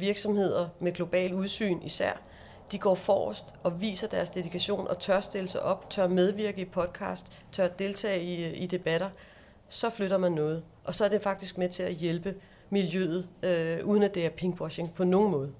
virksomheder 0.00 0.68
med 0.80 0.92
global 0.92 1.34
udsyn 1.34 1.82
især, 1.82 2.12
de 2.72 2.78
går 2.78 2.94
forrest 2.94 3.54
og 3.62 3.80
viser 3.80 4.06
deres 4.06 4.30
dedikation 4.30 4.88
og 4.88 4.98
tør 4.98 5.20
stille 5.20 5.48
sig 5.48 5.62
op, 5.62 5.90
tør 5.90 6.08
medvirke 6.08 6.60
i 6.60 6.64
podcast, 6.64 7.42
tør 7.52 7.68
deltage 7.68 8.22
i, 8.22 8.54
i 8.54 8.66
debatter, 8.66 9.10
så 9.68 9.90
flytter 9.90 10.18
man 10.18 10.32
noget. 10.32 10.62
Og 10.84 10.94
så 10.94 11.04
er 11.04 11.08
det 11.08 11.22
faktisk 11.22 11.58
med 11.58 11.68
til 11.68 11.82
at 11.82 11.92
hjælpe 11.92 12.34
miljøet, 12.70 13.28
øh, 13.42 13.78
uden 13.84 14.02
at 14.02 14.14
det 14.14 14.26
er 14.26 14.30
pinkwashing 14.30 14.94
på 14.94 15.04
nogen 15.04 15.30
måde. 15.30 15.52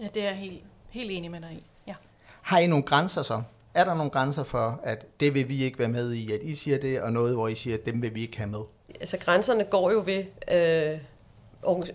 Ja, 0.00 0.08
det 0.14 0.22
er 0.22 0.26
jeg 0.26 0.36
helt, 0.36 0.62
helt 0.88 1.10
enig 1.10 1.30
med 1.30 1.40
dig 1.40 1.52
i. 1.52 1.64
Ja. 1.86 1.94
Har 2.42 2.58
I 2.58 2.66
nogle 2.66 2.84
grænser 2.84 3.22
så? 3.22 3.42
Er 3.74 3.84
der 3.84 3.94
nogle 3.94 4.10
grænser 4.10 4.44
for, 4.44 4.80
at 4.82 5.06
det 5.20 5.34
vil 5.34 5.48
vi 5.48 5.64
ikke 5.64 5.78
være 5.78 5.88
med 5.88 6.12
i, 6.12 6.32
at 6.32 6.42
I 6.42 6.54
siger 6.54 6.78
det, 6.78 7.00
og 7.00 7.12
noget, 7.12 7.34
hvor 7.34 7.48
I 7.48 7.54
siger, 7.54 7.76
at 7.76 7.86
dem 7.86 8.02
vil 8.02 8.14
vi 8.14 8.22
ikke 8.22 8.36
have 8.36 8.50
med? 8.50 8.60
Altså 9.00 9.18
grænserne 9.18 9.64
går 9.64 9.90
jo 9.90 10.02
ved 10.06 10.24
øh, 10.52 11.00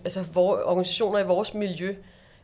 altså, 0.04 0.22
hvor, 0.22 0.62
organisationer 0.64 1.18
i 1.18 1.26
vores 1.26 1.54
miljø, 1.54 1.94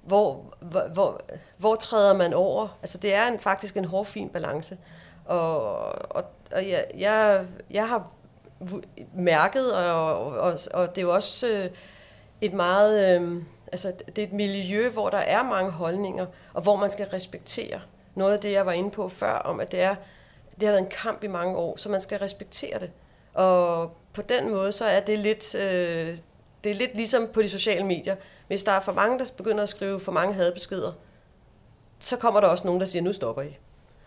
hvor, 0.03 0.55
hvor, 0.61 0.88
hvor, 0.92 1.20
hvor 1.59 1.75
træder 1.75 2.14
man 2.14 2.35
over? 2.35 2.79
Altså 2.83 2.99
det 2.99 3.14
er 3.14 3.27
en, 3.27 3.40
faktisk 3.40 3.77
en 3.77 3.85
hårfin 3.85 4.29
balance. 4.29 4.79
Og, 5.25 5.68
og, 6.16 6.25
og 6.53 6.68
jeg, 6.68 6.85
jeg, 6.99 7.46
jeg 7.70 7.88
har 7.88 8.11
mærket, 9.14 9.72
og, 9.72 10.27
og, 10.27 10.59
og 10.75 10.94
det 10.94 10.99
er 10.99 11.07
jo 11.07 11.14
også 11.14 11.49
øh, 11.49 11.70
et 12.40 12.53
meget... 12.53 13.20
Øh, 13.20 13.42
altså 13.72 13.92
det 14.07 14.18
er 14.18 14.27
et 14.27 14.33
miljø, 14.33 14.88
hvor 14.88 15.11
der 15.11 15.18
er 15.18 15.42
mange 15.42 15.70
holdninger, 15.70 16.27
og 16.55 16.62
hvor 16.62 16.77
man 16.77 16.90
skal 16.90 17.07
respektere 17.07 17.81
noget 18.16 18.33
af 18.33 18.40
det, 18.40 18.52
jeg 18.52 18.66
var 18.66 18.72
inde 18.72 18.90
på 18.90 19.09
før, 19.09 19.33
om 19.33 19.61
at 19.61 19.72
det, 19.72 19.81
er, 19.81 19.94
det 20.61 20.62
har 20.62 20.72
været 20.72 20.83
en 20.83 20.90
kamp 20.90 21.24
i 21.24 21.26
mange 21.26 21.57
år, 21.57 21.76
så 21.76 21.88
man 21.88 22.00
skal 22.00 22.18
respektere 22.18 22.79
det. 22.79 22.90
Og 23.35 23.96
på 24.12 24.22
den 24.22 24.50
måde, 24.50 24.72
så 24.72 24.85
er 24.85 25.00
det 25.00 25.18
lidt, 25.18 25.55
øh, 25.55 26.18
det 26.64 26.70
er 26.70 26.74
lidt 26.74 26.94
ligesom 26.94 27.29
på 27.29 27.42
de 27.42 27.48
sociale 27.48 27.85
medier. 27.85 28.16
Hvis 28.46 28.64
der 28.64 28.72
er 28.72 28.81
for 28.81 28.92
mange, 28.92 29.18
der 29.18 29.24
begynder 29.37 29.62
at 29.62 29.68
skrive 29.68 30.00
for 30.00 30.12
mange 30.12 30.35
hadbeskeder, 30.35 30.92
så 31.98 32.16
kommer 32.16 32.40
der 32.40 32.48
også 32.48 32.66
nogen, 32.66 32.81
der 32.81 32.87
siger, 32.87 33.02
nu 33.02 33.12
stopper 33.12 33.42
I. 33.42 33.59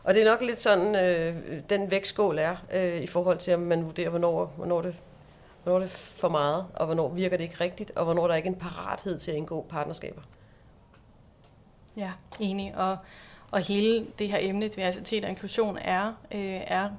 Og 0.04 0.14
det 0.14 0.22
er 0.22 0.32
nok 0.32 0.42
lidt 0.42 0.60
sådan, 0.60 0.96
øh, 0.96 1.36
den 1.70 1.92
vægtskål 1.92 2.40
er, 2.40 2.56
øh, 2.74 3.02
i 3.02 3.08
forhold 3.08 3.38
til, 3.38 3.54
om 3.54 3.60
man 3.60 3.86
vurderer, 3.86 4.10
hvornår, 4.10 4.54
hvornår, 4.56 4.82
det, 4.82 4.96
hvornår 5.64 5.80
det 5.80 5.86
er 5.86 5.90
for 5.96 6.30
meget, 6.30 6.66
og 6.74 6.86
hvornår 6.86 7.10
virker 7.10 7.38
det 7.38 7.44
ikke 7.44 7.62
rigtigt, 7.62 7.92
og 7.96 8.06
hvornår 8.06 8.28
der 8.28 8.36
ikke 8.36 8.48
er 8.48 8.54
en 8.54 8.60
parathed 8.60 9.20
til 9.20 9.32
at 9.32 9.38
indgå 9.38 9.66
partnerskaber. 9.70 10.22
Ja, 11.98 12.12
enig. 12.40 12.74
Og 12.78 12.98
og 13.52 13.60
hele 13.60 14.08
det 14.20 14.30
her 14.30 14.38
emne, 14.42 14.68
diversitet 14.68 15.24
og 15.24 15.30
inklusion, 15.30 15.78
er, 15.78 16.08
øh, 16.32 16.62
er 16.68 16.90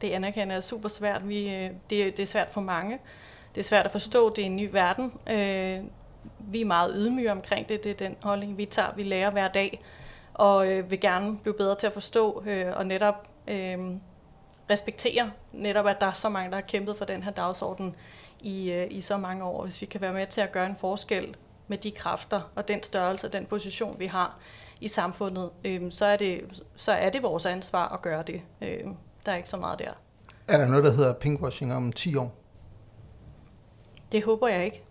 det 0.00 0.10
anerkender 0.10 0.56
er 0.56 0.60
super 0.60 0.88
svært. 0.88 1.28
Vi, 1.28 1.54
øh, 1.54 1.70
det, 1.90 2.16
det 2.16 2.20
er 2.20 2.26
svært 2.26 2.48
for 2.50 2.60
mange. 2.60 2.98
Det 3.54 3.60
er 3.60 3.64
svært 3.64 3.84
at 3.84 3.92
forstå, 3.92 4.34
det 4.34 4.42
er 4.42 4.46
en 4.46 4.56
ny 4.56 4.68
verden. 4.72 5.12
Øh, 5.30 5.80
vi 6.38 6.60
er 6.60 6.64
meget 6.64 6.92
ydmyge 6.96 7.32
omkring 7.32 7.68
det, 7.68 7.84
det 7.84 7.90
er 7.90 8.08
den 8.08 8.16
holdning, 8.22 8.58
vi 8.58 8.64
tager. 8.64 8.88
Vi 8.96 9.02
lærer 9.02 9.30
hver 9.30 9.48
dag, 9.48 9.82
og 10.34 10.72
øh, 10.72 10.90
vil 10.90 11.00
gerne 11.00 11.38
blive 11.38 11.54
bedre 11.54 11.74
til 11.74 11.86
at 11.86 11.92
forstå, 11.92 12.42
øh, 12.46 12.66
og 12.76 12.86
netop 12.86 13.28
øh, 13.48 13.78
respektere, 14.70 15.30
netop 15.52 15.86
at 15.86 16.00
der 16.00 16.06
er 16.06 16.12
så 16.12 16.28
mange, 16.28 16.50
der 16.50 16.56
har 16.56 16.62
kæmpet 16.62 16.96
for 16.96 17.04
den 17.04 17.22
her 17.22 17.30
dagsorden 17.30 17.96
i, 18.40 18.72
øh, 18.72 18.86
i 18.90 19.00
så 19.00 19.16
mange 19.16 19.44
år. 19.44 19.64
Hvis 19.64 19.80
vi 19.80 19.86
kan 19.86 20.00
være 20.00 20.12
med 20.12 20.26
til 20.26 20.40
at 20.40 20.52
gøre 20.52 20.66
en 20.66 20.76
forskel 20.76 21.36
med 21.70 21.78
de 21.78 21.90
kræfter 21.90 22.40
og 22.54 22.68
den 22.68 22.82
størrelse 22.82 23.26
og 23.26 23.32
den 23.32 23.46
position, 23.46 23.96
vi 23.98 24.06
har, 24.06 24.38
i 24.80 24.88
samfundet, 24.88 25.50
øh, 25.64 25.92
så, 25.92 26.04
er 26.04 26.16
det, 26.16 26.62
så 26.76 26.92
er 26.92 27.10
det 27.10 27.22
vores 27.22 27.46
ansvar 27.46 27.88
at 27.88 28.02
gøre 28.02 28.22
det. 28.22 28.40
Øh, 28.62 28.84
der 29.26 29.32
er 29.32 29.36
ikke 29.36 29.48
så 29.48 29.56
meget 29.56 29.78
der. 29.78 29.90
Er 30.48 30.58
der 30.58 30.68
noget, 30.68 30.84
der 30.84 30.90
hedder 30.90 31.12
pinkwashing 31.12 31.74
om 31.74 31.92
10 31.92 32.16
år? 32.16 32.34
Det 34.12 34.24
håber 34.24 34.48
jeg 34.48 34.64
ikke. 34.64 34.82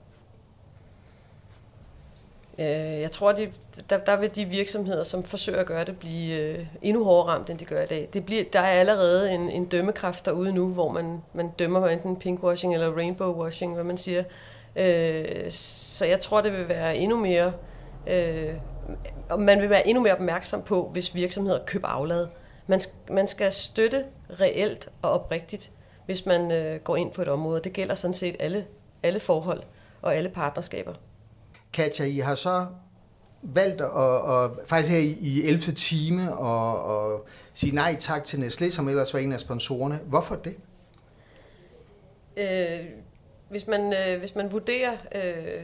Øh, 2.59 3.01
jeg 3.01 3.11
tror, 3.11 3.31
de, 3.31 3.51
der, 3.89 3.97
der 3.97 4.17
vil 4.19 4.35
de 4.35 4.45
virksomheder, 4.45 5.03
som 5.03 5.23
forsøger 5.23 5.59
at 5.59 5.65
gøre 5.65 5.85
det, 5.85 5.97
blive 5.99 6.39
øh, 6.39 6.65
endnu 6.81 7.03
hårdere 7.03 7.33
ramt, 7.33 7.49
end 7.49 7.59
de 7.59 7.65
gør 7.65 7.81
i 7.81 7.85
dag. 7.85 8.09
Det 8.13 8.25
bliver, 8.25 8.43
der 8.53 8.59
er 8.59 8.79
allerede 8.79 9.31
en, 9.31 9.49
en 9.49 9.65
dømmekraft 9.65 10.25
derude 10.25 10.53
nu, 10.53 10.73
hvor 10.73 10.91
man, 10.91 11.21
man 11.33 11.49
dømmer 11.59 11.87
enten 11.87 12.15
pinkwashing 12.15 12.73
eller 12.73 12.91
rainbowwashing, 12.91 13.73
hvad 13.73 13.83
man 13.83 13.97
siger. 13.97 14.23
Øh, 14.75 15.51
så 15.51 16.05
jeg 16.05 16.19
tror, 16.19 16.41
det 16.41 16.51
vil 16.51 16.69
være 16.69 16.97
endnu 16.97 17.17
mere 17.17 17.53
øh, 18.07 18.53
og 19.29 19.39
man 19.39 19.61
vil 19.61 19.69
være 19.69 19.87
endnu 19.87 20.03
mere 20.03 20.13
opmærksom 20.13 20.61
på, 20.61 20.89
hvis 20.93 21.15
virksomheder 21.15 21.65
køber 21.65 21.87
aflad. 21.87 22.27
Man, 22.67 22.79
man 23.11 23.27
skal 23.27 23.51
støtte 23.51 24.05
reelt 24.39 24.89
og 25.01 25.11
oprigtigt, 25.11 25.71
hvis 26.05 26.25
man 26.25 26.51
øh, 26.51 26.79
går 26.79 26.95
ind 26.95 27.11
på 27.11 27.21
et 27.21 27.27
område. 27.27 27.61
Det 27.63 27.73
gælder 27.73 27.95
sådan 27.95 28.13
set 28.13 28.35
alle 28.39 28.65
alle 29.03 29.19
forhold 29.19 29.63
og 30.01 30.15
alle 30.15 30.29
partnerskaber. 30.29 30.93
Katja, 31.73 32.05
I 32.05 32.17
har 32.17 32.35
så 32.35 32.65
valgt 33.41 33.81
at, 33.81 33.87
at 33.87 34.51
faktisk 34.65 34.91
her 34.91 34.99
i, 34.99 35.17
i 35.21 35.43
11. 35.43 35.61
time 35.61 36.37
og, 36.37 36.83
og 36.83 37.27
sige 37.53 37.75
nej 37.75 37.95
tak 37.99 38.23
til 38.23 38.37
Nestlé, 38.37 38.69
som 38.69 38.89
ellers 38.89 39.13
var 39.13 39.19
en 39.19 39.33
af 39.33 39.39
sponsorerne. 39.39 39.99
Hvorfor 40.05 40.35
det? 40.35 40.55
Øh, 42.37 42.85
hvis, 43.49 43.67
man, 43.67 43.93
øh, 43.93 44.19
hvis 44.19 44.35
man 44.35 44.51
vurderer, 44.51 44.91
øh, 45.15 45.63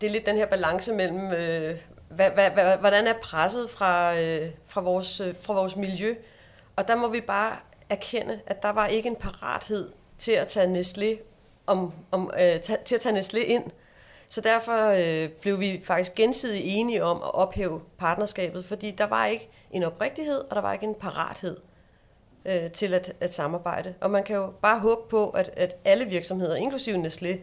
det 0.00 0.06
er 0.06 0.10
lidt 0.10 0.26
den 0.26 0.36
her 0.36 0.46
balance 0.46 0.92
mellem, 0.92 1.32
øh, 1.32 1.76
hvad, 2.08 2.30
hvad, 2.30 2.50
hvad, 2.50 2.76
hvordan 2.76 3.06
er 3.06 3.14
presset 3.22 3.70
fra, 3.70 4.20
øh, 4.20 4.50
fra, 4.66 4.80
vores, 4.80 5.20
øh, 5.20 5.34
fra 5.40 5.54
vores 5.54 5.76
miljø, 5.76 6.14
og 6.76 6.88
der 6.88 6.96
må 6.96 7.08
vi 7.08 7.20
bare 7.20 7.56
erkende, 7.90 8.40
at 8.46 8.62
der 8.62 8.70
var 8.70 8.86
ikke 8.86 9.08
en 9.08 9.16
parathed 9.16 9.90
til 10.18 10.32
at 10.32 10.46
tage 10.46 10.80
Nestlé, 10.80 11.22
om, 11.66 11.92
om, 12.10 12.30
øh, 12.40 12.60
til 12.60 12.94
at 12.94 13.00
tage 13.00 13.18
Nestlé 13.18 13.38
ind. 13.38 13.64
Så 14.28 14.40
derfor 14.40 14.88
øh, 14.88 15.28
blev 15.28 15.60
vi 15.60 15.82
faktisk 15.84 16.14
gensidigt 16.14 16.62
enige 16.64 17.04
om 17.04 17.16
at 17.16 17.34
ophæve 17.34 17.80
partnerskabet, 17.98 18.64
fordi 18.64 18.90
der 18.90 19.04
var 19.04 19.26
ikke 19.26 19.48
en 19.70 19.82
oprigtighed, 19.82 20.38
og 20.38 20.56
der 20.56 20.60
var 20.60 20.72
ikke 20.72 20.86
en 20.86 20.94
parathed 20.94 21.56
øh, 22.44 22.70
til 22.70 22.94
at, 22.94 23.12
at 23.20 23.34
samarbejde. 23.34 23.94
Og 24.00 24.10
man 24.10 24.24
kan 24.24 24.36
jo 24.36 24.52
bare 24.62 24.78
håbe 24.78 25.00
på, 25.10 25.30
at, 25.30 25.50
at 25.56 25.76
alle 25.84 26.04
virksomheder, 26.04 26.56
inklusive 26.56 26.96
Nestlé, 26.96 27.38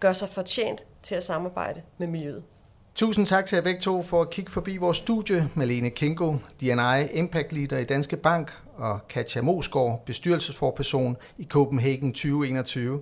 gør 0.00 0.12
sig 0.12 0.28
fortjent 0.28 0.84
til 1.02 1.14
at 1.14 1.24
samarbejde 1.24 1.82
med 1.98 2.06
miljøet. 2.06 2.42
Tusind 2.96 3.26
tak 3.26 3.46
til 3.46 3.56
jer 3.56 3.62
begge 3.62 3.80
to 3.80 4.02
for 4.02 4.22
at 4.22 4.30
kigge 4.30 4.50
forbi 4.50 4.76
vores 4.76 4.96
studie. 4.96 5.50
Malene 5.54 5.90
Kinko, 5.90 6.34
D&I 6.60 7.18
Impact 7.18 7.52
Leader 7.52 7.78
i 7.78 7.84
Danske 7.84 8.16
Bank, 8.16 8.52
og 8.76 9.08
Katja 9.08 9.42
Mosgaard, 9.42 10.02
bestyrelsesforperson 10.06 11.16
i 11.38 11.44
Copenhagen 11.44 12.12
2021. 12.12 13.00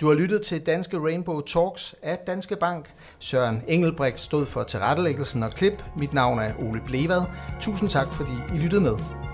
Du 0.00 0.06
har 0.08 0.14
lyttet 0.14 0.42
til 0.42 0.66
Danske 0.66 0.98
Rainbow 0.98 1.40
Talks 1.40 1.94
af 2.02 2.18
Danske 2.26 2.56
Bank. 2.56 2.94
Søren 3.18 3.64
Engelbrecht 3.68 4.20
stod 4.20 4.46
for 4.46 4.62
tilrettelæggelsen 4.62 5.42
og 5.42 5.50
klip. 5.50 5.84
Mit 5.96 6.12
navn 6.12 6.38
er 6.38 6.52
Ole 6.58 6.80
Blevad. 6.86 7.22
Tusind 7.60 7.88
tak, 7.88 8.12
fordi 8.12 8.32
I 8.54 8.58
lyttede 8.58 8.80
med. 8.80 9.29